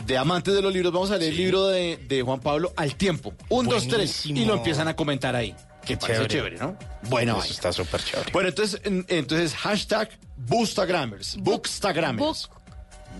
[0.06, 2.96] de amantes de los libros, vamos a leer el libro de, de Juan Pablo al
[2.96, 3.34] tiempo.
[3.50, 4.26] Un, dos, tres.
[4.26, 5.56] Y lo empiezan a comentar ahí.
[5.86, 6.76] Que parece chévere, ¿no?
[7.10, 8.32] Bueno, Eso está súper chévere.
[8.32, 11.38] bueno, entonces, en- entonces hashtag Bookstagrammers.
[11.38, 12.26] Bookstagrammers.
[12.50, 12.62] Book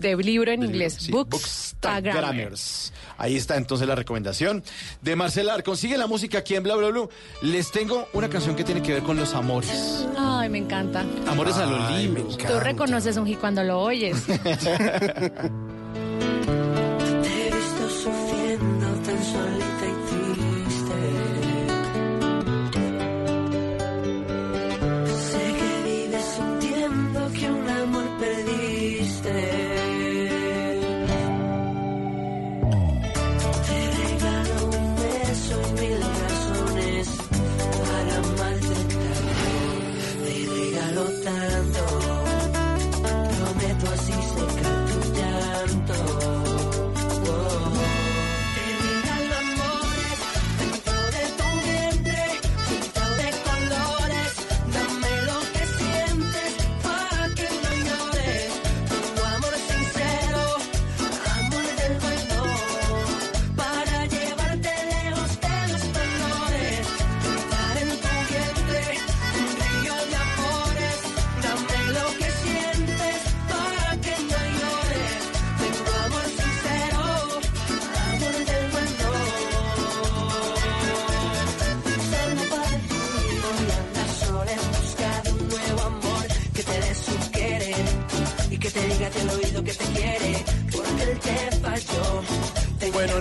[0.00, 0.96] de libro en inglés.
[1.00, 2.12] Sí, Bookstagrammer.
[2.50, 2.92] Bookstagrammers.
[3.16, 4.62] Ahí está entonces la recomendación
[5.00, 5.62] de Marcela.
[5.62, 7.08] Consigue la música aquí en Bla Bla Blue.
[7.40, 10.04] Les tengo una canción que tiene que ver con los amores.
[10.18, 11.04] Ay, me encanta.
[11.26, 12.36] Amores a los libros.
[12.36, 14.24] Tú reconoces un hit cuando lo oyes.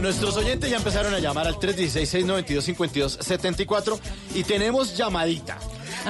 [0.05, 3.99] nuestros oyentes ya empezaron a llamar al 316-692-5274
[4.35, 5.57] y tenemos llamadita.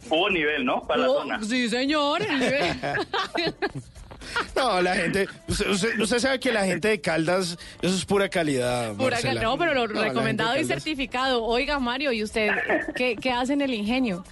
[0.10, 0.82] Hubo nivel, ¿no?
[0.82, 1.43] Para la zona.
[1.43, 2.21] sí, señor.
[2.23, 2.73] el nivel.
[4.56, 5.28] No, la gente.
[5.47, 8.93] Usted, usted- usted sabe que la gente de Caldas, eso es pura calidad.
[8.95, 11.43] Pura cal- no, pero lo No, recomendado y certificado.
[11.45, 12.49] Oiga, Mario, ¿y usted
[12.95, 14.25] qué, qué hace en el ingenio?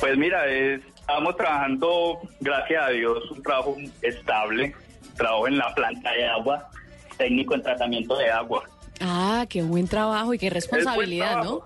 [0.00, 4.74] Pues mira, es- estamos trabajando, gracias a Dios, un trabajo estable.
[5.16, 6.70] Trabajo en la planta de agua,
[7.18, 8.64] técnico en tratamiento de agua.
[9.00, 11.62] Ah, qué buen trabajo y qué responsabilidad, ¿no?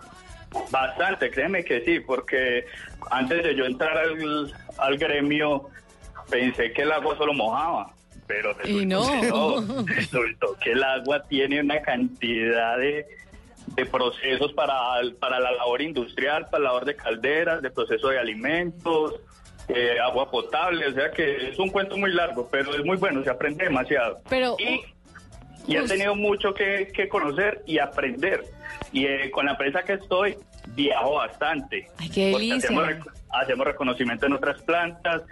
[0.70, 2.64] Bastante, créeme que sí, porque
[3.10, 5.68] antes de yo entrar al, al gremio
[6.30, 7.92] pensé que el agua solo mojaba,
[8.26, 9.20] pero resultó Y no.
[9.20, 9.84] que no.
[9.86, 13.04] Resultó que el agua tiene una cantidad de,
[13.74, 14.74] de procesos para,
[15.18, 19.14] para la labor industrial, para la labor de calderas, de proceso de alimentos,
[19.68, 23.22] eh, agua potable, o sea que es un cuento muy largo, pero es muy bueno,
[23.22, 24.20] se aprende demasiado.
[24.28, 24.82] Pero y,
[25.66, 28.44] y he tenido mucho que, que conocer y aprender.
[28.92, 30.37] Y eh, con la empresa que estoy,
[30.68, 31.88] viajo bastante.
[31.98, 32.70] Ay, qué Porque delicia.
[32.70, 35.22] Hacemos, hacemos reconocimiento en otras plantas.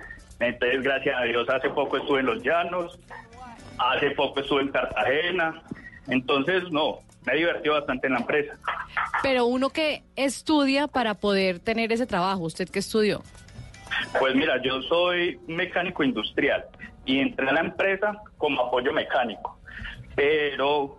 [0.40, 2.98] Entonces, gracias a Dios, hace poco estuve en Los Llanos,
[3.78, 5.62] hace poco estuve en Cartagena.
[6.08, 8.54] Entonces, no, me he divertido bastante en la empresa.
[9.22, 13.22] Pero uno que estudia para poder tener ese trabajo, ¿usted qué estudió?
[14.18, 16.64] Pues mira, yo soy mecánico industrial
[17.04, 19.58] y entré a la empresa como apoyo mecánico,
[20.14, 20.98] pero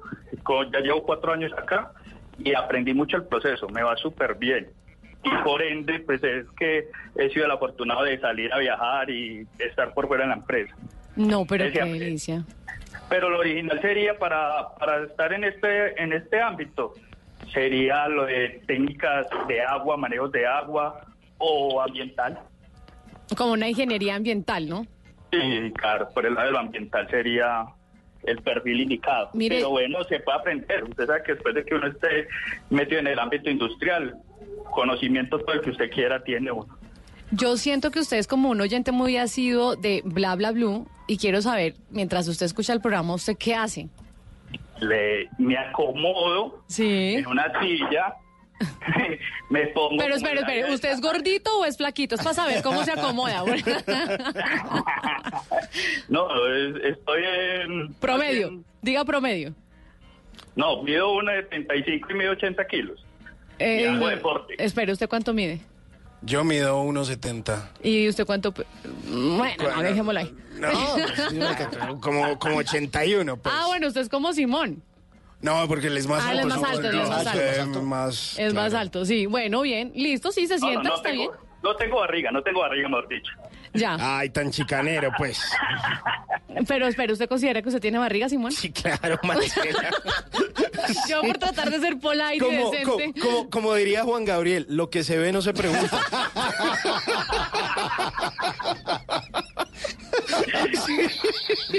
[0.72, 1.92] ya llevo cuatro años acá
[2.38, 4.70] y aprendí mucho el proceso, me va súper bien.
[5.24, 9.48] Y por ende, pues es que he sido el afortunado de salir a viajar y
[9.58, 10.76] estar por fuera de la empresa.
[11.16, 12.44] No, pero qué delicia.
[13.14, 16.96] Pero lo original sería para, para estar en este, en este ámbito,
[17.54, 21.00] sería lo de técnicas de agua, manejos de agua
[21.38, 22.40] o ambiental.
[23.38, 24.88] Como una ingeniería ambiental, ¿no?
[25.32, 27.66] Sí, claro, por el lado de lo ambiental sería
[28.24, 29.30] el perfil indicado.
[29.36, 30.84] Mire- Pero bueno, se puede aprender.
[30.84, 32.28] Usted sabe que después de que uno esté
[32.72, 34.16] metido en el ámbito industrial,
[34.72, 36.80] conocimientos todo el que usted quiera tiene uno.
[37.36, 41.18] Yo siento que usted es como un oyente muy asiduo de Bla Bla Blue y
[41.18, 43.90] quiero saber, mientras usted escucha el programa, ¿usted qué hace?
[44.80, 48.16] Le, me acomodo en una silla,
[49.50, 49.98] me pongo...
[49.98, 52.16] Pero espere, espere, ¿usted es gordito o es flaquito?
[52.16, 53.44] Es para saber cómo se acomoda.
[56.10, 57.94] No, es- estoy en...
[57.96, 59.54] promedio, diga promedio.
[60.56, 63.04] No, mido una de 35 y mido 80 kilos.
[63.60, 64.54] Eh, Y hago deporte.
[64.64, 65.62] espere, ¿usted cuánto mide?
[66.26, 67.70] Yo mido 1,70.
[67.84, 68.54] ¿Y usted cuánto?
[68.54, 70.34] Bueno, no, dejémoslo ahí.
[70.58, 73.38] No, pues, como, como 81.
[73.38, 73.56] Pues.
[73.58, 74.82] Ah, bueno, usted es como Simón.
[75.42, 76.40] No, porque él es más Ah, alto.
[76.40, 76.68] él es más ¿no?
[76.70, 77.82] alto, él es más alto.
[77.82, 79.26] más- Es más alto, sí.
[79.26, 79.92] Bueno, bien.
[79.94, 81.42] Listo, sí, se No, no, sienta, no está tengo, bien.
[81.62, 83.32] no tengo barriga, no tengo barriga, mejor dicho.
[83.74, 83.98] Ya.
[84.00, 85.42] Ay, tan chicanero, pues.
[86.68, 88.52] Pero espere, ¿usted considera que usted tiene barriga, Simón?
[88.54, 89.90] Sí, claro, Marcela.
[91.10, 93.14] Yo por tratar de ser polite y Como, decente.
[93.20, 96.02] como, como- como diría Juan Gabriel, lo que se ve no se pregunta.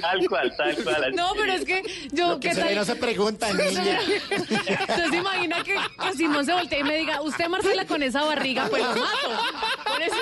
[0.00, 1.14] Tal cual, tal cual.
[1.14, 1.82] No, pero es que
[2.12, 2.74] yo, Lo que ¿qué se tal?
[2.74, 4.00] no se pregunta, niña.
[5.10, 8.66] Se imagina que, que Simón se voltee y me diga, usted Marcela con esa barriga,
[8.68, 9.30] pues lo mato.
[9.86, 10.16] Por eso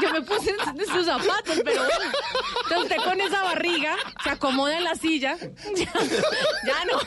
[0.00, 2.12] yo me puse en sus zapatos, pero bueno.
[2.64, 5.36] Entonces usted con esa barriga se acomoda en la silla.
[5.74, 5.92] Ya,
[6.66, 6.98] ya no.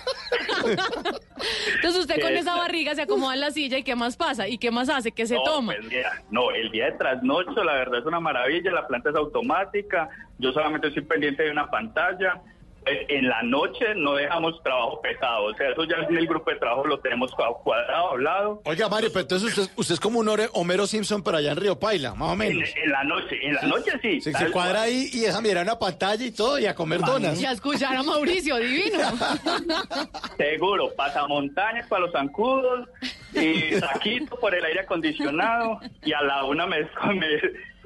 [1.75, 4.47] Entonces usted con esa barriga se acomoda en la silla y ¿qué más pasa?
[4.47, 5.11] ¿Y qué más hace?
[5.11, 5.73] ¿Qué se no, toma?
[5.75, 9.15] pues, mira, no, el día de trasnocho, la verdad es una maravilla, la planta es
[9.15, 12.41] automática, yo solamente estoy pendiente de una pantalla.
[12.89, 16.49] Eh, En la noche no dejamos trabajo pesado, o sea, eso ya en el grupo
[16.51, 18.61] de trabajo lo tenemos cua- cuadrado, hablado.
[18.63, 21.57] Oiga, Mario, pero entonces usted, usted es como un Ore- Homero Simpson, pero allá en
[21.57, 22.69] Río Paila, más o En, menos.
[22.81, 24.21] en la noche, en la noche sí.
[24.21, 27.41] Se, se cuadra ahí y deja mirar una pantalla y todo y a comer donas.
[27.41, 28.99] Y a escuchar a Mauricio, divino.
[30.37, 32.87] Seguro, pasamontañas para los zancudos
[33.33, 36.77] y saquito por el aire acondicionado y a la una me,
[37.07, 37.41] me, me-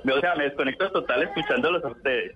[0.09, 2.35] o sea, me desconecto total escuchándolos a ustedes.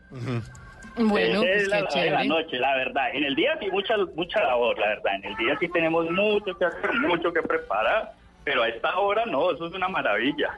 [0.98, 3.10] Bueno, Esa pues es la, qué la noche, la verdad.
[3.14, 5.16] En el día sí mucha mucha labor, la verdad.
[5.16, 8.14] En el día sí tenemos mucho que hacer, mucho que preparar,
[8.46, 10.58] pero a esta hora no, eso es una maravilla.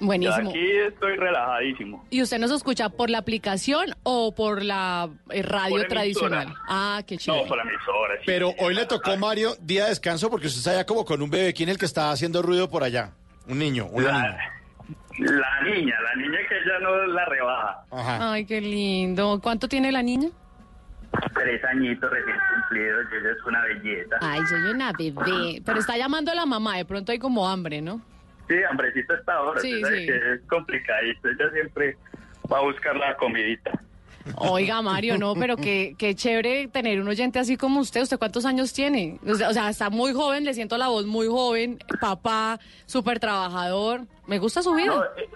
[0.00, 0.42] Buenísimo.
[0.44, 2.06] Yo aquí estoy relajadísimo.
[2.10, 6.54] ¿Y usted nos escucha por la aplicación o por la eh, radio Por tradicional?
[6.68, 7.46] Ah, qué No, chévere.
[7.48, 8.14] por la emisora.
[8.18, 8.22] sí.
[8.26, 11.30] Pero hoy le tocó, Mario, día de descanso porque usted está allá como con un
[11.30, 11.52] bebé.
[11.52, 13.10] ¿Quién es el que está haciendo ruido por allá?
[13.48, 14.38] Un niño, una La, niña.
[15.18, 17.84] La niña, la niña que ya no la rebaja.
[17.90, 18.32] Ajá.
[18.32, 19.40] Ay, qué lindo.
[19.42, 20.28] ¿Cuánto tiene la niña?
[21.34, 24.16] Tres añitos recién cumplidos, y ella es una belleza.
[24.20, 25.62] Ay, soy una bebé.
[25.64, 28.00] Pero está llamando a la mamá, de pronto hay como hambre, ¿no?
[28.48, 30.06] Sí, hambrecito está ahora, Sí, sí.
[30.06, 31.96] que es complicadito, ella siempre
[32.50, 33.72] va a buscar la comidita.
[34.36, 38.02] Oiga, Mario, no, pero qué, qué chévere tener un oyente así como usted.
[38.02, 39.18] ¿Usted cuántos años tiene?
[39.26, 43.20] O sea, o sea, está muy joven, le siento la voz muy joven, papá, súper
[43.20, 44.02] trabajador.
[44.26, 44.94] Me gusta su vida.
[44.94, 45.28] No, eh,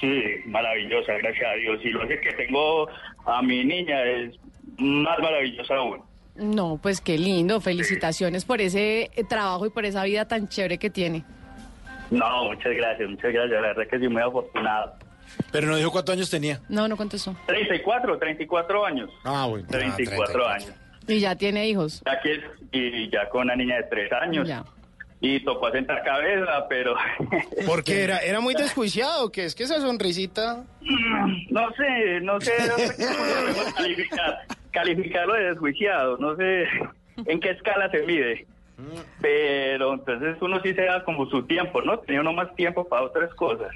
[0.00, 1.80] sí, maravillosa, gracias a Dios.
[1.84, 2.88] Y lo que que tengo
[3.24, 4.34] a mi niña es
[4.78, 6.00] más maravillosa aún.
[6.34, 7.60] No, pues qué lindo.
[7.60, 11.24] Felicitaciones por ese eh, trabajo y por esa vida tan chévere que tiene.
[12.10, 13.60] No, muchas gracias, muchas gracias.
[13.60, 14.94] La verdad que soy muy afortunado.
[15.50, 16.60] Pero no dijo cuántos años tenía.
[16.68, 17.36] No, no contestó.
[17.46, 19.10] 34, 34 años.
[19.24, 19.66] Ah, bueno.
[19.68, 20.72] 34 años.
[21.08, 22.02] Y ya tiene hijos.
[22.06, 22.40] Aquí es,
[22.72, 24.48] y ya con una niña de 3 años.
[24.48, 24.64] Ya.
[25.20, 26.94] y tocó sentar cabeza, pero...
[27.66, 30.64] Porque era, era muy desjuiciado, que es que esa sonrisita...
[31.50, 34.38] No sé, no sé, no sé cómo podemos calificar,
[34.72, 36.64] calificarlo de desjuiciado, no sé
[37.26, 38.46] en qué escala se mide.
[39.20, 41.98] Pero entonces uno sí se da como su tiempo, ¿no?
[42.00, 43.68] Tenía uno más tiempo para otras cosas.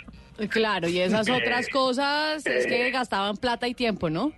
[0.51, 4.33] Claro, y esas otras cosas es que gastaban plata y tiempo, ¿no?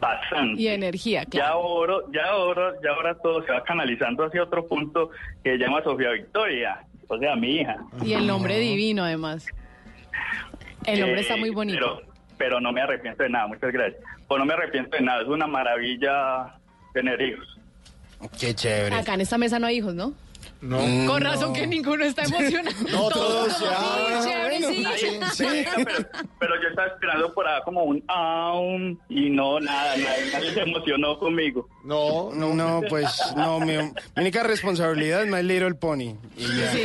[0.00, 0.60] Bastante.
[0.60, 1.54] Y energía, Ya claro.
[1.54, 5.10] ahora, ya ahora, ya ahora todo se va canalizando hacia otro punto
[5.44, 7.76] que se llama Sofía Victoria, o sea, mi hija.
[8.04, 9.46] Y el nombre divino, además.
[10.86, 11.78] El nombre Eh, está muy bonito.
[11.78, 14.02] Pero, pero no me arrepiento de nada, muchas gracias.
[14.28, 16.54] Pues no me arrepiento de nada, es una maravilla
[16.92, 17.55] tener hijos.
[18.38, 18.96] Qué chévere.
[18.96, 20.12] Acá en esta mesa no hay hijos, ¿no?
[20.62, 20.78] No.
[21.06, 22.76] Con razón que ninguno está emocionado.
[22.90, 23.95] No, todos ya.
[24.76, 25.44] Sí, chévere, sí.
[25.44, 26.08] Sí, pero,
[26.38, 30.60] pero yo estaba esperando por ahí como un aún y no, nada, nadie, nadie se
[30.60, 31.68] emocionó conmigo.
[31.84, 36.16] No, No, no, pues no, mi, mi única responsabilidad es My Little Pony.
[36.36, 36.72] Y ya.
[36.72, 36.82] Sí.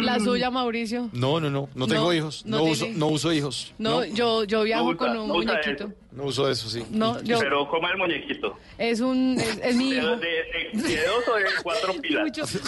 [0.00, 1.08] La suya, Mauricio.
[1.12, 2.44] No, no, no, no tengo No, hijos.
[2.46, 3.72] no uso, no uso hijos.
[3.78, 5.84] No, yo yo viajo No usa, con un muñequito.
[5.84, 5.92] eso.
[6.12, 6.84] No uso eso, sí.
[6.90, 8.56] No, yo Pero como el muñequito.
[8.78, 10.16] es un es, es mi ¿De, hijo.
[10.16, 12.24] de, de- de dos o de cuatro pilas?
[12.24, 12.44] Mucho-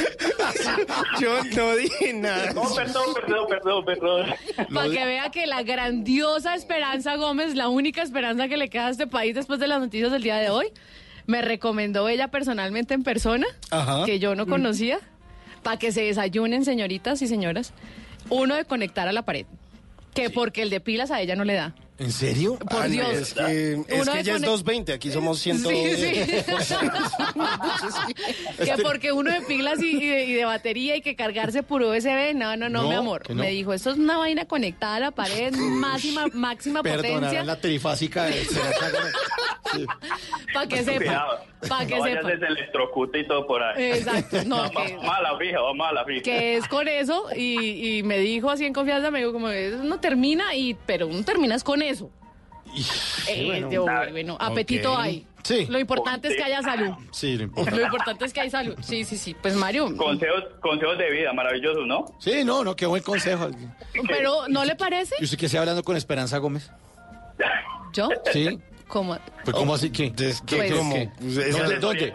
[1.20, 2.52] Yo no dije nada.
[2.52, 4.26] No, perdón, perdón, perdón, perdón.
[4.74, 8.90] Para que vea que la grandiosa Esperanza Gómez, la única esperanza que le queda a
[8.90, 10.66] este país después de las noticias del día de hoy,
[11.26, 14.04] me recomendó ella personalmente en persona, Ajá.
[14.04, 14.98] que yo no conocía,
[15.62, 17.72] para que se desayunen, señoritas y señoras,
[18.28, 19.46] uno de conectar a la pared.
[20.14, 21.74] Que porque el de pilas a ella no le da.
[22.00, 22.56] ¿En serio?
[22.58, 23.12] Por no, Dios.
[23.12, 25.58] Es que, es Uno que de ella es conect- 220, aquí somos 100.
[25.58, 25.64] Sí,
[25.96, 26.12] sí.
[28.64, 31.82] que porque uno de pilas y, y de, y de batería y que cargarse por
[31.82, 33.28] USB, no, no, no, No, mi amor.
[33.28, 33.34] no.
[33.42, 37.60] Me dijo, esto es una vaina conectada a la pared, máxima, máxima Perdonarán potencia, la
[37.60, 38.46] trifásica de
[39.72, 39.86] Sí.
[40.52, 42.28] para que sepa, para que no vayas sepa.
[42.30, 43.84] desde electrocute y todo por ahí.
[43.92, 46.22] Exacto, no, que- vamos a la fija, vamos a la fija.
[46.22, 50.00] Que es con eso y, y me dijo así en confianza, me dijo como, no
[50.00, 51.89] termina, y pero no terminas con eso.
[53.28, 53.70] Eh, bueno.
[53.70, 54.98] yo, bueno, apetito Ok.
[55.00, 55.26] hay.
[55.42, 55.66] Sí.
[55.70, 56.92] Lo importante es que haya salud.
[57.10, 57.70] Sí, lo importa.
[57.74, 58.76] Lo importante es que hay salud.
[58.82, 59.34] Sí, sí, sí.
[59.40, 62.04] Pues Mario, Consejos, consejos de vida, maravillosos, ¿no?
[62.18, 63.48] Sí, no, no, qué buen consejo.
[64.08, 65.14] pero ¿no le parece?
[65.18, 66.70] ¿Y usted qué está hablando con Esperanza Gómez?
[67.92, 68.08] ¿Yo?
[68.32, 68.58] Sí.
[68.86, 69.16] ¿Cómo?
[69.44, 69.90] Pues, ¿cómo así?
[69.90, 70.12] ¿Qué?
[70.12, 70.94] ¿Qué, qué- ¿Cómo?
[70.94, 71.10] qué?
[71.18, 71.78] ¿Qué esa- ¿Dónde?
[71.78, 72.12] ¿Dónde?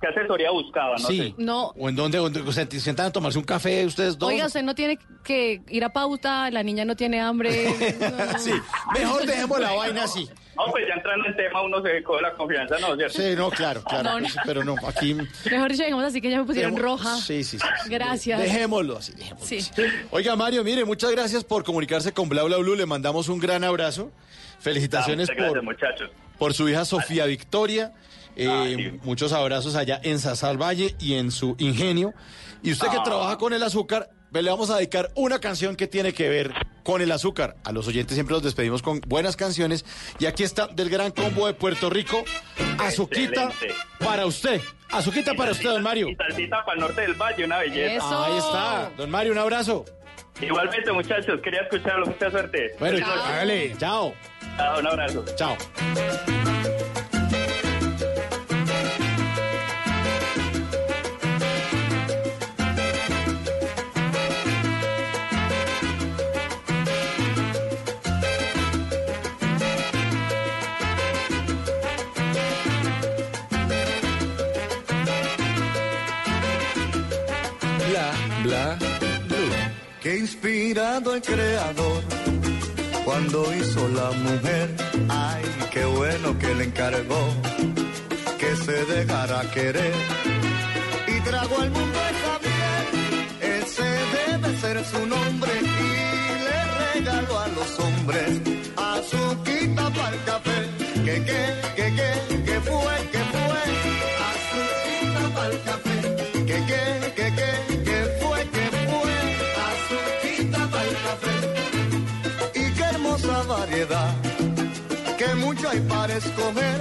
[0.00, 0.96] Qué asesoría buscaba?
[0.98, 1.18] No Sí.
[1.18, 1.34] sé.
[1.38, 1.68] No.
[1.78, 2.18] ¿O en dónde?
[2.18, 2.40] ¿Dónde?
[2.40, 4.28] O sea, ¿se sientan a tomarse un café ustedes dos?
[4.30, 7.72] Oiga, usted no tiene que ir a pauta, la niña no tiene hambre.
[8.00, 8.38] No, no.
[8.38, 8.52] Sí,
[8.94, 10.28] mejor dejemos la vaina así.
[10.56, 12.96] No, pues ya entrando en tema uno se coge la confianza, ¿no?
[12.96, 13.16] ¿Cierto?
[13.22, 14.18] Sí, no, claro, claro.
[14.18, 15.14] No, Pero no, aquí...
[15.14, 17.16] Mejor dicho, digamos así que ya me pusieron roja.
[17.18, 17.66] Sí, sí, sí.
[17.88, 18.40] Gracias.
[18.40, 19.58] Dejémoslo así, dejémoslo Sí.
[19.58, 19.82] así.
[20.10, 22.74] Oiga, Mario, mire, muchas gracias por comunicarse con Bla Bla Blue.
[22.74, 24.10] Le mandamos un gran abrazo.
[24.58, 26.10] Felicitaciones Ah, por, muchachos.
[26.38, 27.92] por su hija Sofía Victoria.
[28.38, 28.98] Eh.
[29.02, 32.14] Muchos abrazos allá en Sazal Valle y en su ingenio.
[32.62, 33.02] Y usted que Ah.
[33.04, 36.52] trabaja con el azúcar, le vamos a dedicar una canción que tiene que ver
[36.84, 37.56] con el azúcar.
[37.64, 39.84] A los oyentes siempre los despedimos con buenas canciones.
[40.18, 42.24] Y aquí está del gran combo de Puerto Rico,
[42.78, 43.74] Azuquita Excelente.
[44.04, 44.60] para usted.
[44.90, 46.08] Azuquita para usted, don Mario.
[46.08, 47.96] Y salsita para el norte del valle, una belleza.
[47.96, 48.24] Eso.
[48.24, 48.90] Ahí está.
[48.96, 49.84] Don Mario, un abrazo.
[50.40, 52.06] Igualmente, muchachos, quería escucharlo.
[52.06, 52.74] Mucha suerte.
[52.78, 53.74] Bueno, hágale.
[53.78, 54.14] Chao.
[54.56, 55.24] Ah, un abrazo.
[55.36, 55.56] Chao.
[80.38, 82.02] Inspirado el creador
[83.04, 84.70] cuando hizo la mujer.
[85.08, 87.22] Ay, qué bueno que le encargó
[88.38, 89.92] que se dejara querer
[91.08, 93.62] y trago al mundo esa miel.
[93.62, 96.58] Ese debe ser su nombre y le
[97.00, 98.40] regaló a los hombres
[98.76, 100.58] azuquita para el café.
[101.04, 101.67] Que, que,
[116.18, 116.80] escoger.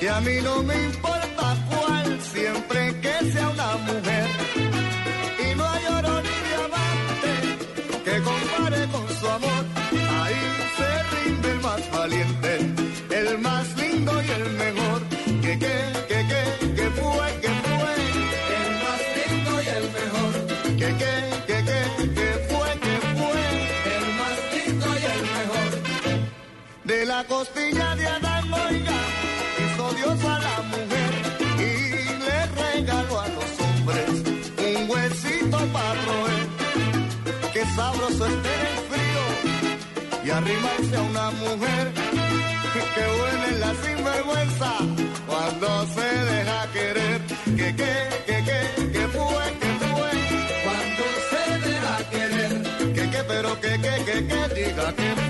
[0.00, 4.26] Y a mí no me importa cuál, siempre que sea una mujer.
[5.44, 7.32] Y no hay oro ni diamante
[8.04, 9.62] que compare con su amor.
[10.20, 10.42] Ahí
[10.76, 12.50] se rinde el más valiente,
[13.20, 15.00] el más lindo y el mejor.
[15.44, 15.74] Que, que,
[16.08, 16.42] que, que,
[16.78, 17.92] que fue, que fue,
[18.60, 20.32] el más lindo y el mejor.
[20.80, 21.12] Que, que,
[21.48, 21.80] que, que,
[22.18, 23.42] que fue, que fue,
[23.96, 25.70] el más lindo y el mejor.
[26.84, 27.73] De la costilla
[28.74, 29.00] de Adán, oiga,
[29.64, 31.12] hizo Dios a la mujer
[31.58, 34.10] y le regaló a los hombres
[34.58, 36.46] un huesito para roer.
[37.52, 41.92] Qué sabroso es tener frío y arrimarse a una mujer.
[42.94, 44.72] Qué buena es la sinvergüenza
[45.26, 47.20] cuando se deja querer.
[47.44, 47.92] Que, que,
[48.26, 50.10] que, que, que fue, que fue
[50.64, 52.62] cuando se deja querer.
[52.94, 55.23] Que, que, pero que, que, que, que diga que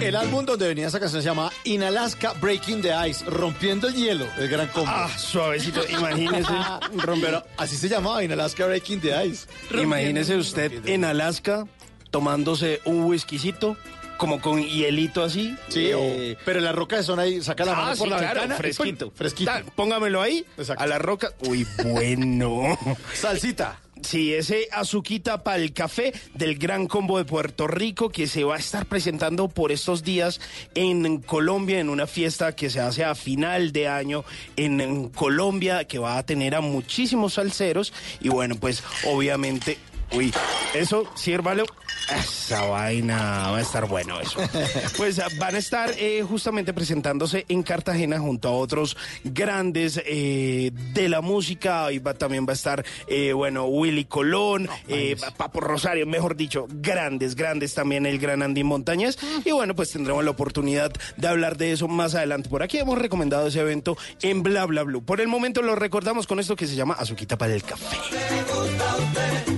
[0.00, 3.94] El álbum donde venía esa canción se llama In Alaska Breaking the Ice, rompiendo el
[3.94, 4.90] hielo, el gran combo.
[4.92, 6.52] Ah, suavecito, imagínese.
[7.20, 9.46] Pero así se llamaba, In Alaska Breaking the Ice.
[9.72, 11.66] Imagínese usted en Alaska
[12.10, 13.76] tomándose un whiskycito,
[14.16, 15.56] como con hielito así.
[15.68, 18.10] Sí, o- eh, pero la roca de zona ahí, saca la mano Ah, por sí,
[18.10, 18.56] la claro, ventana.
[18.56, 19.12] fresquito.
[19.14, 19.50] Fresquito.
[19.50, 20.44] Ta- póngamelo ahí,
[20.76, 21.32] a la roca.
[21.40, 22.78] Uy, bueno.
[23.14, 23.78] Salsita.
[24.02, 28.56] Sí, ese azuquita para el café del Gran Combo de Puerto Rico que se va
[28.56, 30.40] a estar presentando por estos días
[30.74, 34.24] en Colombia en una fiesta que se hace a final de año
[34.56, 37.92] en, Colombia que va a tener a muchísimos salseros.
[38.20, 39.78] Y bueno, pues obviamente,
[40.12, 40.32] uy,
[40.74, 41.64] eso, sírvalo.
[42.08, 44.40] Esa vaina va a estar bueno eso.
[44.96, 50.70] Pues ah, van a estar eh, justamente presentándose en Cartagena junto a otros grandes eh,
[50.92, 51.86] de la música.
[51.86, 56.66] Ahí va, también va a estar, eh, bueno, Willy Colón, eh, Papo Rosario, mejor dicho,
[56.68, 59.18] grandes, grandes también el gran Andy Montañez.
[59.44, 62.48] Y bueno, pues tendremos la oportunidad de hablar de eso más adelante.
[62.48, 65.04] Por aquí hemos recomendado ese evento en Bla Bla Blue.
[65.04, 67.96] Por el momento lo recordamos con esto que se llama Azuquita para el Café.
[67.96, 69.57] Azuquita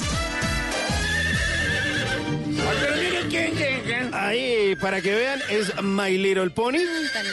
[4.71, 6.77] Ahí, para que vean, es My Little Pony.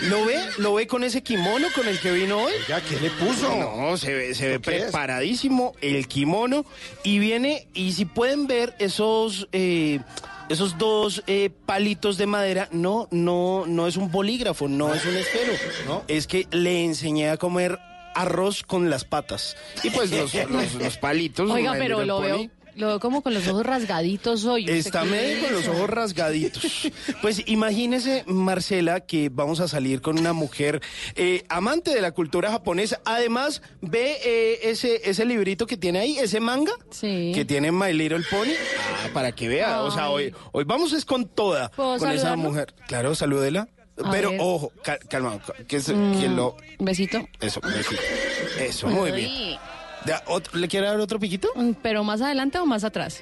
[0.09, 0.39] ¿Lo ve?
[0.59, 2.53] ¿Lo ve con ese kimono con el que vino hoy?
[2.68, 3.55] Ya, ¿qué le puso?
[3.57, 4.82] No, se ve, se ve ¿Qué es?
[4.84, 6.64] preparadísimo el kimono.
[7.05, 9.49] Y viene, y si pueden ver esos...
[9.53, 10.01] eh,
[10.49, 15.14] esos dos eh, palitos de madera, no, no, no es un bolígrafo, no es un
[15.14, 15.53] esfero.
[15.86, 16.03] No.
[16.09, 17.78] Es que le enseñé a comer
[18.14, 19.57] arroz con las patas.
[19.84, 21.51] Y pues los, los- los palitos.
[21.51, 24.62] Oiga, pero lo Pony, veo, lo veo como con los ojos rasgaditos hoy.
[24.62, 26.62] ¿Usted Está medio con los ojos rasgaditos.
[27.20, 30.81] Pues imagínese, Marcela, que vamos a salir con una mujer
[31.16, 33.01] eh, amante de la cultura japonesa.
[33.05, 38.24] Además, ve eh, ese, ese librito que tiene ahí, ese manga que tiene My Little
[38.31, 38.53] Pony.
[39.05, 39.83] Ah, para que vea.
[39.83, 42.74] O sea, hoy, hoy vamos es con toda, ¿Puedo con esa mujer.
[42.87, 43.68] Claro, salúdela.
[44.03, 44.41] A Pero ver.
[44.41, 46.57] ojo, cal- calma, que, Mm, que lo...
[46.79, 47.18] Besito.
[47.41, 48.01] Eso, besito.
[48.61, 49.59] Eso, muy bien.
[50.27, 51.49] Otro- ¿Le quiere dar otro piquito?
[51.55, 53.21] Mm, ¿Pero más adelante o más atrás?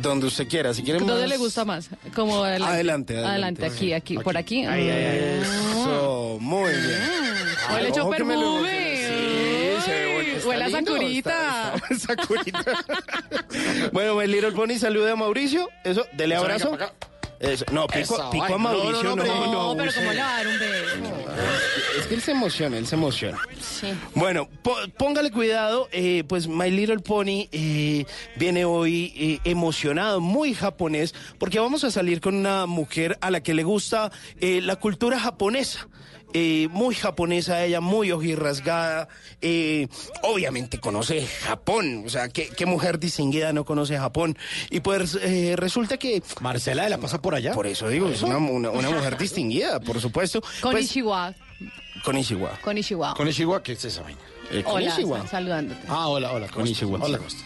[0.00, 0.72] Donde usted quiera.
[0.72, 1.90] Si quiere ¿Dónde más- le gusta más?
[2.14, 2.72] Como adelante.
[2.74, 3.66] Adelante, adelante.
[3.66, 4.64] aquí, aquí, por aquí.
[4.64, 5.40] Ay, ay, ay.
[5.42, 7.00] Eso, muy bien.
[7.74, 8.06] Hoy le echó
[10.46, 11.74] Huele a Sakurita.
[11.74, 12.64] está- está- Sakurita.
[13.92, 15.68] bueno, My Little Pony, saluda a Mauricio.
[15.84, 16.76] Eso, dele abrazo.
[17.38, 18.58] Eso, no, pico, Esa pico a.
[18.58, 19.92] Mauricio, No, no, no, no, no, No, pero.
[19.94, 20.96] ¿cómo le va a dar un beso?
[22.00, 23.38] Es que él se emociona, él se emociona.
[23.60, 23.88] Sí.
[24.14, 28.06] Bueno, po- póngale cuidado, eh, pues My Little Pony eh,
[28.36, 33.42] viene hoy eh, emocionado, muy japonés, porque vamos a salir con una mujer a la
[33.42, 34.10] que le gusta
[34.40, 35.88] eh, la cultura japonesa.
[36.38, 39.08] Eh, muy japonesa ella, muy ojirrasgada,
[39.40, 39.88] eh,
[40.22, 44.36] obviamente conoce Japón, o sea, ¿qué, qué mujer distinguida no conoce Japón?
[44.68, 46.22] Y pues eh, resulta que...
[46.42, 47.54] Marcela de la pasa por allá.
[47.54, 50.42] Por eso digo, es una, una- una mujer distinguida, por supuesto.
[50.60, 51.32] Con Pues, Ishiwa.
[52.04, 52.58] con Ishiwa.
[52.60, 53.14] Con Ishiwa.
[53.14, 54.20] Con Ishiwa, ¿qué es esa vaina?
[54.50, 55.80] Eh, con Hola, saludándote.
[55.88, 56.48] Ah, hola, hola.
[56.48, 56.98] Con Ishiwa.
[57.02, 57.42] Hola, Costa.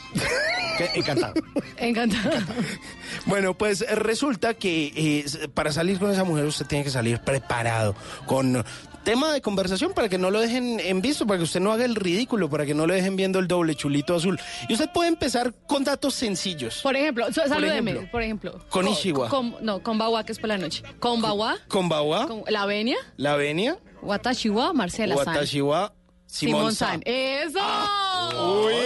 [0.95, 1.35] Encantado.
[1.77, 2.45] Encantada.
[3.27, 7.19] Bueno, pues eh, resulta que eh, para salir con esa mujer usted tiene que salir
[7.21, 7.95] preparado
[8.25, 8.65] con
[9.05, 11.85] tema de conversación para que no lo dejen en visto, para que usted no haga
[11.85, 14.39] el ridículo, para que no le dejen viendo el doble chulito azul.
[14.69, 16.81] Y usted puede empezar con datos sencillos.
[16.83, 18.59] Por ejemplo, so- salúdeme, por ejemplo.
[18.71, 19.29] Con Co- Ishiwa.
[19.29, 20.83] con- no, con Bawa, que es por la noche.
[20.99, 25.27] Con Bawa, Con Bawa, con la Venia, la Venia, Watashiwa, Marcela San.
[25.35, 25.93] Watashiwa,
[26.31, 27.03] Simón San.
[27.05, 27.59] ¡Eso!
[27.61, 28.31] Ah.
[28.65, 28.81] ¡Uy!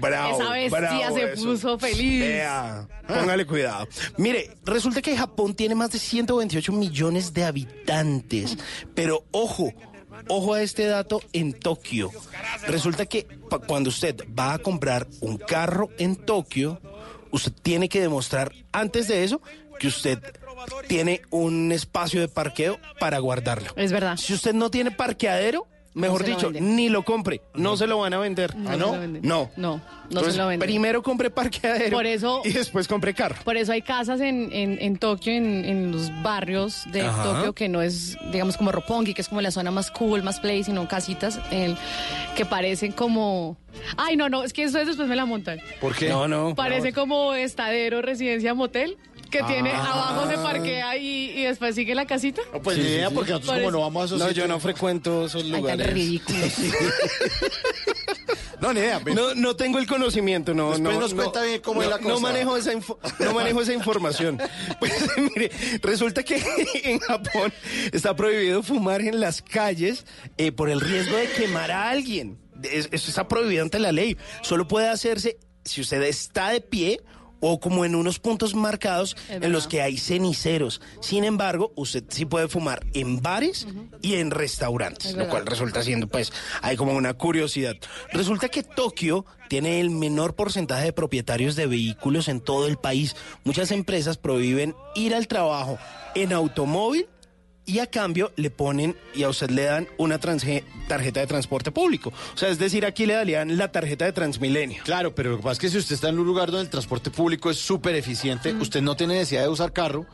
[0.00, 2.24] Bravo, Esa bestia se puso feliz.
[3.06, 3.86] Póngale cuidado.
[4.16, 8.56] Mire, resulta que Japón tiene más de 128 millones de habitantes.
[8.94, 9.72] Pero ojo,
[10.28, 12.10] ojo a este dato en Tokio.
[12.66, 13.26] Resulta que
[13.66, 16.80] cuando usted va a comprar un carro en Tokio,
[17.30, 19.42] usted tiene que demostrar antes de eso
[19.78, 20.18] que usted
[20.86, 23.70] tiene un espacio de parqueo para guardarlo.
[23.76, 24.16] Es verdad.
[24.16, 28.18] Si usted no tiene parqueadero, mejor dicho, ni lo compre, no se lo van a
[28.18, 28.54] vender.
[28.56, 28.96] No ¿Ah, no?
[28.96, 29.20] No.
[29.22, 30.64] No, no Entonces, se lo venden.
[30.66, 33.36] Primero compre parqueadero Por eso- y después compre carro.
[33.44, 37.24] Por eso hay casas en, en, en Tokio, en, en los barrios de Ajá.
[37.24, 40.38] Tokio, que no es, digamos, como Roppongi, que es como la zona más cool, más
[40.40, 41.76] play, sino casitas en-
[42.36, 43.56] que parecen como...
[43.96, 45.58] Ay, no, no, es que eso después me la montan.
[45.80, 46.08] ¿Por qué?
[46.08, 46.54] No, no.
[46.54, 48.96] Parece como estadero, residencia, motel,
[49.30, 49.92] que tiene Ah.
[50.12, 52.42] abajo se parquea y, y después sigue la casita.
[52.52, 53.14] No, pues Sí, ni sí, idea, sí.
[53.14, 55.42] porque nosotros Por como eso- no vamos a esos No, yo sitios- no frecuento esos
[55.44, 55.92] Ay, tan lugares.
[55.92, 56.52] ridículos.
[58.60, 59.00] No, ni idea.
[59.14, 60.70] No, no tengo el conocimiento, no.
[60.70, 62.20] Después no, nos no, cuenta bien cómo no, es la No cosa.
[62.20, 64.38] manejo esa, info- no manejo esa información.
[64.80, 65.50] Pues mire,
[65.80, 66.42] resulta que
[66.82, 67.52] en Japón
[67.92, 70.04] está prohibido fumar en las calles
[70.38, 72.38] eh, por el riesgo de quemar a alguien.
[72.64, 74.16] Es- Eso está prohibido ante la ley.
[74.42, 77.00] Solo puede hacerse si usted está de pie
[77.40, 80.80] o como en unos puntos marcados en los que hay ceniceros.
[81.00, 83.66] Sin embargo, usted sí puede fumar en bares
[84.02, 86.32] y en restaurantes, Es lo cual resulta siendo, pues,
[86.62, 87.76] hay como una curiosidad.
[88.12, 93.16] Resulta que Tokio tiene el menor porcentaje de propietarios de vehículos en todo el país.
[93.44, 95.78] Muchas empresas prohíben ir al trabajo
[96.14, 97.06] en automóvil
[97.68, 102.12] y a cambio le ponen y a usted le dan una tarjeta de transporte público.
[102.34, 104.82] O sea, es decir, aquí le darían la tarjeta de Transmilenio.
[104.84, 106.70] Claro, pero lo que pasa es que si usted está en un lugar donde el
[106.70, 110.06] transporte público es súper eficiente, usted no tiene necesidad de usar carro,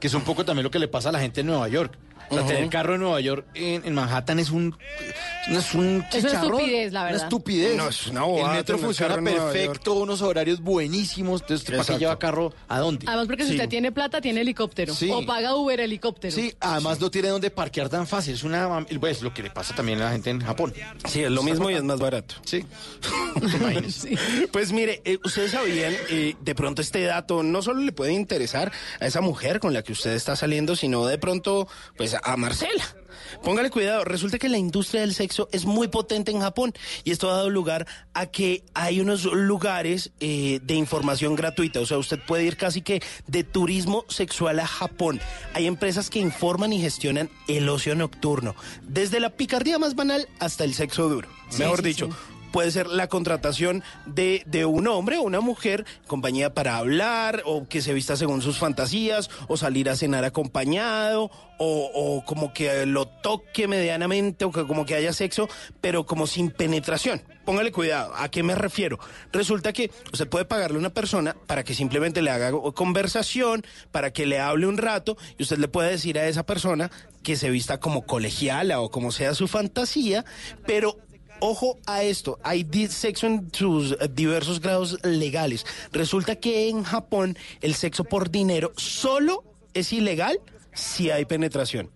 [0.00, 1.98] que es un poco también lo que le pasa a la gente en Nueva York.
[2.30, 4.76] O sea, tener carro en Nueva York, en, en Manhattan, es un,
[5.48, 7.22] no es un Es una chicharrón, estupidez, la Una verdad.
[7.24, 7.76] estupidez.
[7.76, 11.40] No, es una bobada El metro tener funciona carro en Nueva perfecto, unos horarios buenísimos.
[11.42, 11.98] Entonces, ¿para qué Exacto.
[12.00, 12.54] lleva carro?
[12.68, 13.04] ¿A dónde?
[13.08, 13.54] Además, porque si Sí.
[13.56, 14.94] usted tiene plata, tiene helicóptero.
[14.94, 15.10] Sí.
[15.12, 16.34] O paga Uber helicóptero.
[16.34, 18.34] Sí, además no tiene dónde parquear tan fácil.
[18.34, 20.72] Es una, pues, lo que le pasa también a la gente en Japón.
[21.08, 22.36] Sí, es lo mismo y es más barato.
[22.44, 22.64] Sí.
[24.52, 28.72] Pues mire, eh, ustedes sabían, eh, de pronto este dato no solo le puede interesar
[29.00, 32.84] a esa mujer con la que usted está saliendo, sino de pronto, pues a Marcela.
[33.42, 36.72] Póngale cuidado, resulta que la industria del sexo es muy potente en Japón
[37.04, 41.86] y esto ha dado lugar a que hay unos lugares eh, de información gratuita, o
[41.86, 45.20] sea, usted puede ir casi que de turismo sexual a Japón.
[45.54, 50.64] Hay empresas que informan y gestionan el ocio nocturno, desde la picardía más banal hasta
[50.64, 51.28] el sexo duro.
[51.58, 52.12] Mejor sí, dicho, sí.
[52.52, 57.66] Puede ser la contratación de, de un hombre o una mujer, compañía para hablar, o
[57.66, 62.86] que se vista según sus fantasías, o salir a cenar acompañado, o, o como que
[62.86, 65.48] lo toque medianamente, o que como que haya sexo,
[65.80, 67.22] pero como sin penetración.
[67.44, 69.00] Póngale cuidado, ¿a qué me refiero?
[69.32, 74.12] Resulta que usted puede pagarle a una persona para que simplemente le haga conversación, para
[74.12, 76.90] que le hable un rato, y usted le puede decir a esa persona
[77.22, 80.24] que se vista como colegiala o como sea su fantasía,
[80.66, 80.98] pero
[81.44, 85.66] Ojo a esto, hay sexo en sus eh, diversos grados legales.
[85.90, 89.42] Resulta que en Japón el sexo por dinero solo
[89.74, 90.38] es ilegal
[90.72, 91.90] si hay penetración.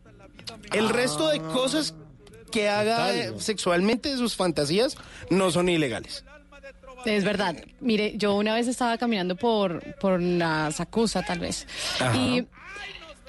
[0.73, 1.95] El resto de cosas
[2.51, 4.97] que haga sexualmente de sus fantasías
[5.31, 6.25] no son ilegales.
[7.05, 7.55] Es verdad.
[7.79, 11.69] Mire, yo una vez estaba caminando por, por la Sakusa, tal vez.
[12.01, 12.17] Ajá.
[12.17, 12.49] Y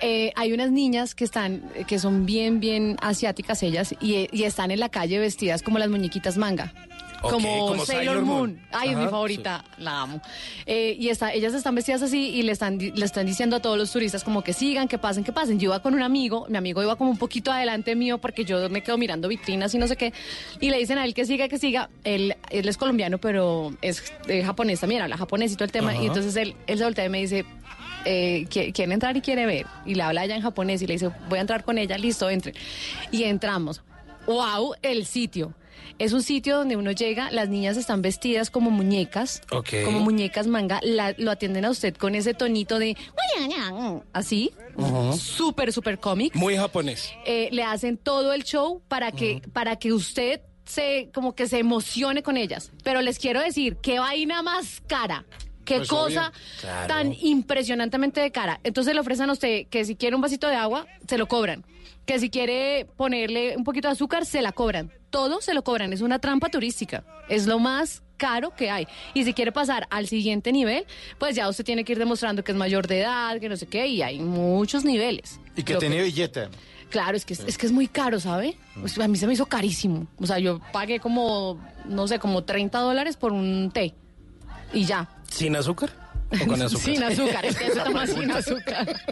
[0.02, 4.72] eh, hay unas niñas que están, que son bien, bien asiáticas ellas, y, y están
[4.72, 6.74] en la calle vestidas como las muñequitas manga.
[7.22, 8.38] Como, como Sailor Sailor Moon.
[8.38, 8.62] Moon.
[8.72, 10.22] Ay, es mi favorita, la amo.
[10.68, 13.76] Eh, y está, ellas están vestidas así y le están, le están diciendo a todos
[13.76, 15.60] los turistas como que sigan, que pasen, que pasen.
[15.60, 18.70] Yo iba con un amigo, mi amigo iba como un poquito adelante mío porque yo
[18.70, 20.14] me quedo mirando vitrinas y no sé qué.
[20.60, 21.89] Y le dicen a él que siga, que siga.
[22.04, 25.93] Él, él es colombiano, pero es eh, japonés también, habla japonés y todo el tema.
[25.93, 26.04] Ajá.
[26.04, 27.45] Y entonces él, él se voltea y me dice,
[28.08, 29.66] eh, qui- quiere entrar y quiere ver.
[29.86, 32.30] Y le habla ella en japonés y le dice, voy a entrar con ella, listo,
[32.30, 32.53] entre.
[33.12, 33.82] Y entramos.
[34.26, 34.74] ¡Wow!
[34.82, 35.53] El sitio.
[35.99, 39.70] Es un sitio donde uno llega, las niñas están vestidas como muñecas, Ok.
[39.86, 42.95] como muñecas manga, la- lo atienden a usted con ese tonito de
[44.14, 45.14] así, Ujú.
[45.18, 46.36] súper, súper cómic.
[46.36, 47.12] Muy japonés.
[47.26, 51.60] Eh, le hacen todo el show para que, para que usted se, como que se
[51.60, 52.72] emocione con ellas.
[52.84, 55.26] Pero les quiero decir, qué vaina más cara.
[55.68, 56.32] Qué Pues, cosa.
[56.61, 56.88] Claro.
[56.88, 58.59] tan impresionantemente de cara.
[58.63, 61.63] Entonces le ofrecen a usted que si quiere un vasito de agua, se lo cobran.
[62.05, 64.91] Que si quiere ponerle un poquito de azúcar, se la cobran.
[65.09, 65.91] Todo se lo cobran.
[65.91, 67.03] Es una trampa turística.
[67.28, 68.88] Es lo más caro que hay.
[69.13, 70.86] Y si quiere pasar al siguiente nivel,
[71.20, 73.68] pues ya usted tiene que ir demostrando que es mayor de edad, que no sé
[73.68, 75.39] qué, y hay muchos niveles.
[75.57, 76.47] Y que tenía billete.
[76.89, 78.57] Claro, es que es, es que es muy caro, ¿sabe?
[78.80, 80.07] Pues, a mí se me hizo carísimo.
[80.18, 83.93] O sea, yo pagué como, no sé, como 30 dólares por un té.
[84.74, 85.09] y ya.
[85.30, 85.90] ¿Sin azúcar?
[86.30, 86.86] ¿O con azúcar?
[86.86, 89.02] Sin azúcar, es que eso toma sin azúcar.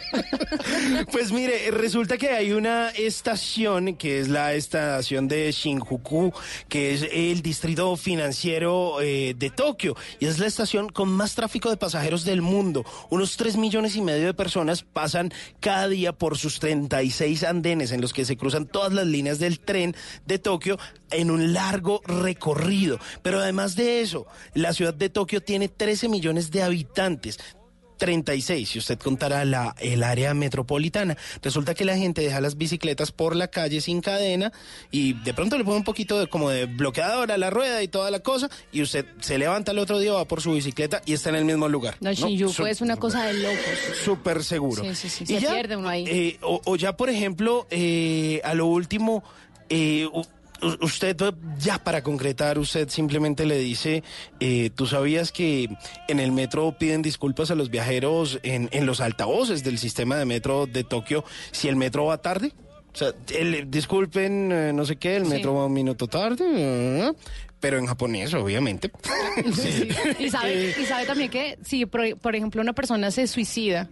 [1.11, 6.33] Pues mire, resulta que hay una estación que es la estación de Shinjuku,
[6.67, 11.69] que es el distrito financiero eh, de Tokio, y es la estación con más tráfico
[11.69, 12.83] de pasajeros del mundo.
[13.09, 18.01] Unos 3 millones y medio de personas pasan cada día por sus 36 andenes en
[18.01, 19.95] los que se cruzan todas las líneas del tren
[20.25, 20.77] de Tokio
[21.11, 22.99] en un largo recorrido.
[23.21, 27.04] Pero además de eso, la ciudad de Tokio tiene 13 millones de habitantes.
[27.97, 31.15] 36, si usted contara la, el área metropolitana.
[31.41, 34.51] Resulta que la gente deja las bicicletas por la calle sin cadena
[34.91, 37.87] y de pronto le pone un poquito de, como de bloqueador a la rueda y
[37.87, 41.13] toda la cosa y usted se levanta el otro día, va por su bicicleta y
[41.13, 41.95] está en el mismo lugar.
[42.01, 42.15] No, ¿no?
[42.15, 43.57] Shinjuku Su- es una cosa de locos.
[44.03, 44.83] Súper seguro.
[44.83, 46.03] Sí, sí, sí, Y se pierde uno ahí.
[46.05, 49.23] eh, o, o ya, por ejemplo, eh, a lo último,
[49.69, 50.09] eh,
[50.81, 51.17] usted,
[51.59, 54.03] ya para concretar, usted simplemente le dice,
[54.39, 55.69] eh, tú sabías que
[56.07, 60.25] en el metro piden disculpas a los viajeros en, en los altavoces del sistema de
[60.25, 62.53] metro de Tokio si el metro va tarde.
[62.95, 65.29] O sea, el- disculpen, eh, no sé qué, el Sí.
[65.31, 67.11] metro va un minuto tarde, eh,
[67.59, 68.89] pero en japonés, obviamente.
[70.19, 73.89] Y sabe, y sabe también que si, por, por ejemplo, una persona se suicida,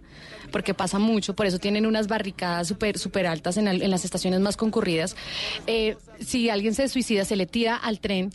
[0.50, 4.04] porque pasa mucho, por eso tienen unas barricadas súper super altas en, al- en las
[4.06, 5.16] estaciones más concurridas,
[5.66, 8.30] eh, si alguien se suicida, se le tira al tren,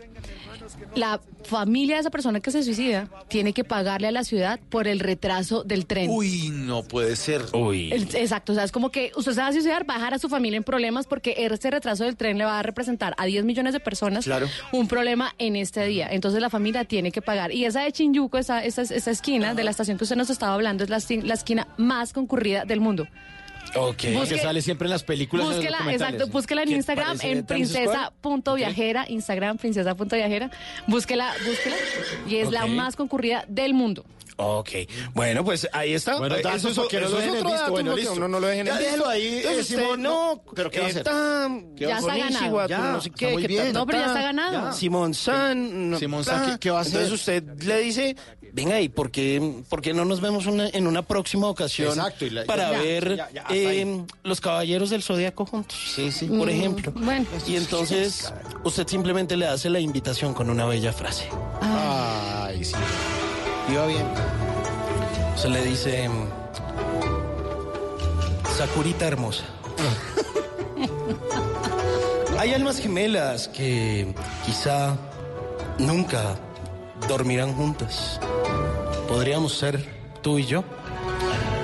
[0.96, 4.88] la familia de esa persona que se suicida tiene que pagarle a la ciudad por
[4.88, 6.10] el retraso del tren.
[6.12, 7.44] Uy, no puede ser.
[7.54, 7.92] Uy.
[7.94, 10.20] Exacto, o sea, es como que usted se va a suicidar, va a dejar a
[10.20, 13.46] su familia en problemas porque este retraso del tren le va a representar a 10
[13.46, 14.48] millones de personas Claro.
[14.74, 16.08] un problema en este día.
[16.12, 17.52] Entonces la familia tiene que pagar.
[17.52, 20.54] Y esa de Shinjuku, esa, esa, esa esquina de la estación que usted nos estaba
[20.54, 23.08] hablando, es la, la esquina más concurrida del mundo.
[23.76, 23.98] Ok.
[23.98, 25.44] que sale siempre en las películas.
[25.46, 26.14] en los Búsquela, documentales.
[26.16, 30.50] exacto, búsquela en ¿Qué Instagram, en princesa.viajera, Instagram, princesa.viajera.
[30.88, 31.76] Búsquela, búsquela.
[32.28, 34.06] Y es la más concurrida del mundo.
[34.42, 34.70] Ok,
[35.14, 36.18] bueno, pues ahí está.
[36.18, 37.72] Bueno, Eh, datos eso- para que no eso lo dejen en visto.
[37.72, 38.16] Bueno, listo.
[38.16, 38.84] No, no lo dejen en visto.
[38.86, 41.00] déjelo ahí, Entonces eh, usted, Simón, no, ¿pero qué va a hacer?
[41.02, 42.68] está, ¿Qué va a Ya está ganado.
[42.70, 43.74] Ya, no sé qué, muy bien.
[43.74, 44.54] No, pero ya está ganado.
[44.54, 44.72] Ya.
[44.72, 45.90] Simón San.
[45.92, 46.52] no, Simón San.
[46.54, 47.02] ¿qué- qué va a hacer?
[47.02, 48.16] Entonces usted le dice,
[48.54, 52.26] venga, ¿y por qué, por qué no nos vemos una- en una próxima ocasión Exacto,
[52.26, 55.78] y la- para ya, ver ya, eh, los caballeros del Zodíaco juntos?
[55.96, 56.28] Sí, sí.
[56.28, 56.94] Por Mm, ejemplo.
[56.96, 57.26] bueno.
[57.46, 58.34] Y entonces
[58.64, 61.28] usted simplemente le hace la invitación con una bella frase.
[61.62, 62.76] Ay, sí.
[63.72, 64.08] Iba bien.
[65.36, 66.10] Se le dice,
[68.58, 69.44] Sakurita hermosa.
[72.38, 74.14] Hay almas gemelas que
[74.46, 74.96] quizá
[75.78, 76.36] nunca
[77.08, 78.20] dormirán juntas.
[79.08, 79.84] Podríamos ser
[80.22, 80.64] tú y yo.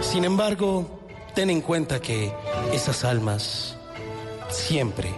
[0.02, 1.02] Sin embargo,
[1.34, 2.32] ten en cuenta que
[2.72, 3.76] esas almas
[4.50, 5.14] siempre,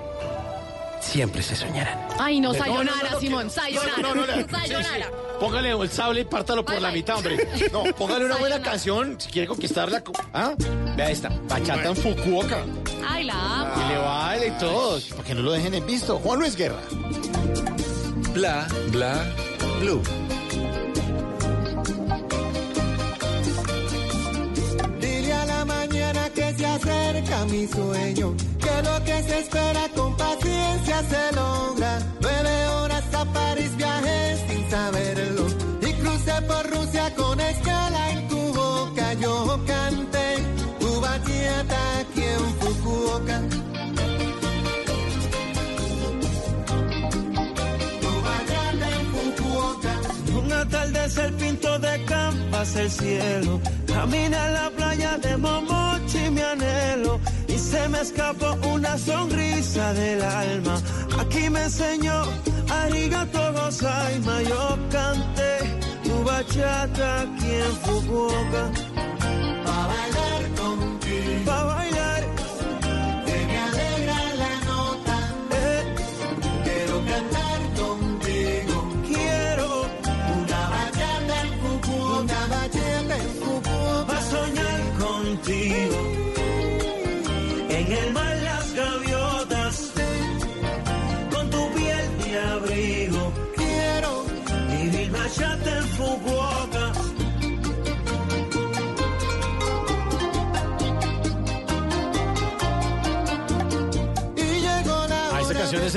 [1.01, 2.07] siempre se soñarán.
[2.19, 5.11] Ay, no, No, no, sayonara, no, no, Simón, sayonara, no, no, no, sí, sayonara.
[5.39, 6.97] Póngale el sable y pártalo por Bye, la bye.
[6.97, 7.47] mitad, hombre.
[7.71, 10.03] No, póngale una buena canción si quiere conquistarla.
[10.33, 10.53] ¿Ah?
[10.95, 11.29] Vea esta.
[11.47, 12.57] Bachata en Fukuoka.
[13.07, 13.73] Ay, la amo.
[13.85, 14.99] Y le baile y todo.
[15.11, 16.17] Para que no lo dejen en visto.
[16.19, 16.79] Juan Luis Guerra.
[18.33, 19.25] Bla, bla,
[19.79, 20.01] blue.
[24.99, 30.15] Dile a la mañana que se acerca mi sueño, que lo que se espera con
[30.17, 31.99] paciencia se logra.
[32.21, 35.45] Nueve horas a París viajé sin saberlo
[35.87, 39.13] y crucé por Rusia con escala en tu boca.
[39.23, 40.27] Yo canté
[40.79, 43.37] tu bachata aquí en Fukuoka.
[48.03, 49.93] Tu bachata en Fukuoka.
[50.39, 53.59] Un atardecer pinto de campas el cielo.
[53.87, 57.19] Camina a la playa de Momochi, mi anhelo.
[57.57, 60.79] Se me escapó una sonrisa del alma.
[61.19, 62.23] Aquí me enseñó
[62.69, 64.41] Arigato Gozaima.
[64.43, 65.57] Yo canté
[66.03, 68.71] tu bachata aquí en Fukuoka.
[69.65, 70.36] Bailar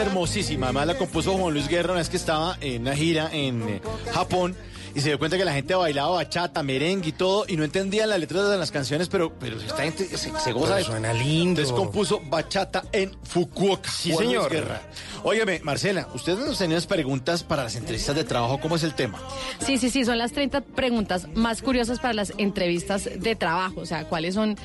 [0.01, 0.67] hermosísima.
[0.67, 3.81] Además la compuso Juan Luis Guerra una vez que estaba en una gira en eh,
[4.13, 4.57] Japón.
[4.95, 8.09] y se dio cuenta que la gente bailaba bachata, merengue y todo, y no entendían
[8.09, 11.61] las letras de las canciones, pero, pero esta gente se, se goza Pero suena lindo.
[11.61, 13.91] Entonces compuso bachata en Fukuoka.
[13.91, 14.51] Sí, Juan Luis señor.
[14.51, 14.83] Guerra.
[15.23, 18.59] Óyeme, Marcela, ustedes nos tenían unas preguntas para las entrevistas de trabajo.
[18.61, 19.21] ¿Cómo es el tema?
[19.59, 23.81] Sí, sí, sí, son las 30 preguntas más curiosas para las entrevistas de trabajo.
[23.81, 24.57] O sea, ¿cuáles son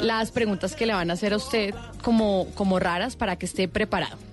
[0.00, 3.68] las preguntas que le van a hacer a usted como, como raras para que esté
[3.68, 4.29] preparado?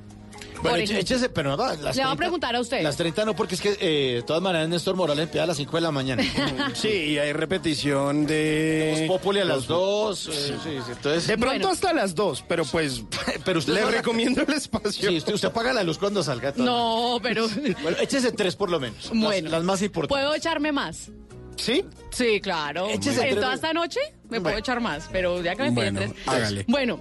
[0.61, 2.81] Bueno, échese, pero no, las Le voy a 30 preguntar a usted.
[2.81, 5.57] Las 30 no, porque es que eh, de todas maneras Néstor Morales empieza a las
[5.57, 6.23] 5 de la mañana.
[6.73, 9.05] Sí, y hay repetición de...
[9.07, 10.27] Los Populi a las 2.
[10.27, 11.69] eh, sí, sí, entonces, De pronto Bueno.
[11.69, 13.03] hasta las dos, pero pues
[13.45, 15.09] pero usted le no- recomiendo el espacio.
[15.09, 16.51] Sí, usted, usted apaga la luz cuando salga.
[16.53, 16.65] todo.
[16.65, 17.47] No, pero
[17.83, 19.05] Bueno, échese tres por lo menos.
[19.05, 19.49] las- Bueno.
[19.49, 20.23] Las, más importantes.
[20.23, 21.09] ¿puedo echarme más?
[21.55, 21.83] ¿Sí?
[22.11, 22.87] Sí, claro.
[22.89, 23.35] Échese En tres.
[23.41, 24.57] toda esta noche me puedo Bueno.
[24.59, 26.11] echar más, pero ya que me Bueno, tres.
[26.27, 26.65] hágale.
[26.67, 26.99] Bueno,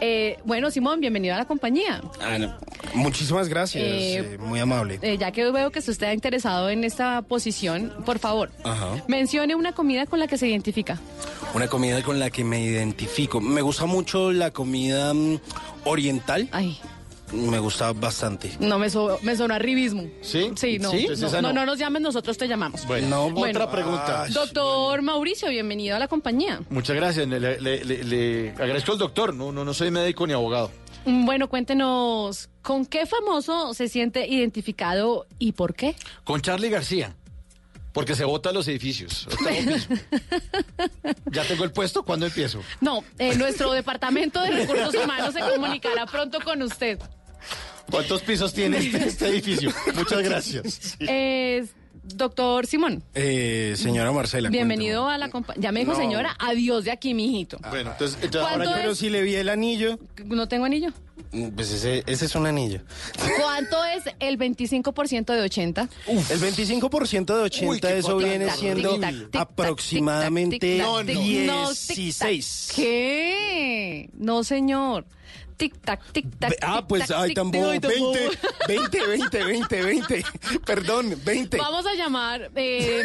[0.00, 2.00] eh, bueno, Simón, bienvenido a la compañía.
[2.20, 2.54] Ah, no.
[2.94, 4.98] Muchísimas gracias, Eh, eh, muy amable.
[5.02, 9.02] Eh, ya que veo que usted está interesado en esta posición, por favor, Ajá.
[9.08, 10.98] mencione una comida con la que se identifica.
[11.54, 13.40] Una comida con la que me identifico.
[13.40, 15.38] Me gusta mucho la comida mm,
[15.84, 16.48] oriental.
[16.52, 16.78] Ay,
[17.32, 18.56] Me gusta bastante.
[18.60, 20.08] no me, so- me sonó arribismo.
[20.22, 20.50] ¿Sí?
[20.56, 20.90] Sí, no.
[20.90, 21.06] ¿Sí?
[21.18, 21.52] no, no, no.
[21.52, 22.86] no nos llames, nosotros te llamamos.
[22.86, 23.58] Bueno, No, Bueno.
[23.60, 24.22] otra pregunta.
[24.24, 26.60] Ay, Doctor Mauricio, bienvenido a la compañía.
[26.70, 27.26] Muchas gracias.
[27.28, 29.34] Le, le- le- le agradezco al doctor.
[29.34, 30.70] No, no, no soy médico ni abogado.
[31.04, 35.94] Mm, Bueno, cuéntenos, ¿con qué famoso se siente identificado y por qué?
[36.24, 37.14] Con Charlie García.
[37.92, 39.26] Porque se vota los edificios.
[41.30, 42.02] Ya tengo el puesto.
[42.04, 42.60] ¿Cuándo empiezo?
[42.80, 46.98] No, eh, nuestro departamento de recursos humanos se comunicará pronto con usted.
[47.90, 49.72] ¿Cuántos pisos tiene este, este edificio?
[49.94, 50.96] Muchas gracias.
[51.00, 51.66] Eh,
[52.02, 54.48] doctor Simón, Eh, señora Marcela.
[54.48, 55.62] bienvenido a la compañía.
[55.62, 55.98] Ya me dijo No.
[55.98, 57.58] señora, adiós de aquí, mijito.
[57.70, 58.82] Bueno, entonces, entonces ahora ¿Cuánto yo- es?
[58.82, 60.88] Pero si le vi el anillo, No tengo anillo.
[61.32, 62.80] mm, pues ese, ese es un anillo.
[63.42, 65.88] ¿Cuánto es el 25% de 80?
[66.06, 68.98] El 25% de 80, Uy, qué eso viene siendo
[69.34, 72.72] aproximadamente tic-tac, tic-tac, no, 16.
[72.74, 74.10] ¿Qué?
[74.14, 75.04] No, señor.
[75.58, 76.54] Tic-tac, tic-tac.
[76.62, 78.14] Ah, pues, tic-tac, ay, tic-tac, tan bobo, ay, 20, tan bobo.
[78.68, 80.24] 20, 20, 20, 20.
[80.64, 81.56] Perdón, 20.
[81.58, 82.50] Vamos a llamar.
[82.54, 83.02] eh,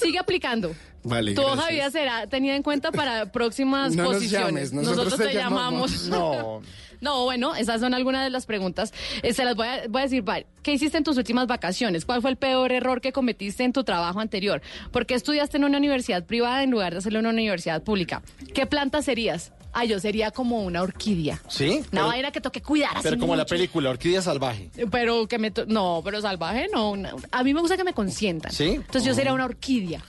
[0.00, 0.74] sigue aplicando.
[1.02, 4.70] Vale, Tu hoja vida será tenida en cuenta para próximas No nos posiciones.
[4.70, 6.04] llames, nosotros te te llamamos.
[6.08, 6.08] llamamos.
[6.08, 6.62] No.
[7.00, 8.92] No, bueno, esas son algunas de las preguntas.
[9.22, 12.04] Eh, se las voy a, voy a decir, vale, ¿qué hiciste en tus últimas vacaciones?
[12.04, 14.60] ¿Cuál fue el peor error que cometiste en tu trabajo anterior?
[14.92, 18.20] ¿Por qué estudiaste en una universidad privada en lugar de hacerlo en una universidad pública?
[18.52, 19.50] ¿Qué planta serías?
[19.72, 21.40] Ah, yo sería como una orquídea.
[21.48, 21.82] ¿Sí?
[21.92, 24.70] Una vaina que toque cuidar así pero como la película Orquídea Salvaje.
[24.90, 25.50] Pero que me...
[25.52, 26.90] to- No, pero salvaje no.
[26.90, 28.52] una- a mí me gusta que me consientan.
[28.52, 28.64] ¿Sí?
[28.70, 30.02] Entonces yo sería una orquídea.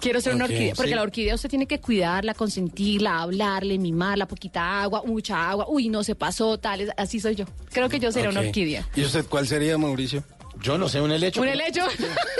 [0.00, 0.94] Quiero ser una Ok, orquídea, porque sí.
[0.96, 5.66] la orquídea usted tiene que cuidarla, consentirla, hablarle, mimarla, poquita agua, mucha agua.
[5.68, 7.44] Uy, no se pasó, tal, es- así soy yo.
[7.70, 8.46] Creo que yo sería una Ok.
[8.46, 8.86] orquídea.
[8.96, 10.24] ¿Y usted cuál sería, Mauricio?
[10.62, 11.40] Yo no sé, un helecho.
[11.40, 11.86] ¿Un que- helecho?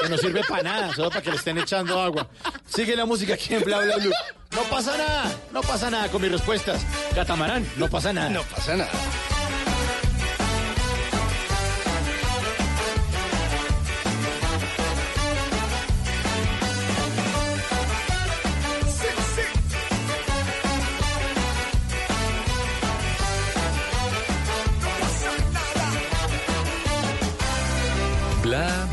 [0.03, 2.29] Que no sirve para nada, solo para que le estén echando agua.
[2.66, 4.12] Sigue la música aquí en Bla Bla Blue.
[4.55, 6.83] No pasa nada, no pasa nada con mis respuestas.
[7.14, 8.29] Catamarán, no pasa nada.
[8.31, 8.91] No pasa nada.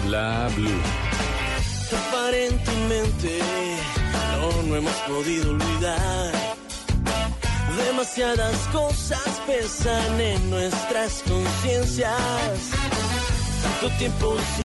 [0.08, 0.82] Bla blue.
[2.08, 3.40] Aparentemente
[4.40, 6.32] no, no hemos podido olvidar.
[7.86, 12.72] Demasiadas cosas pesan en nuestras conciencias.
[13.64, 14.36] Tanto tiempo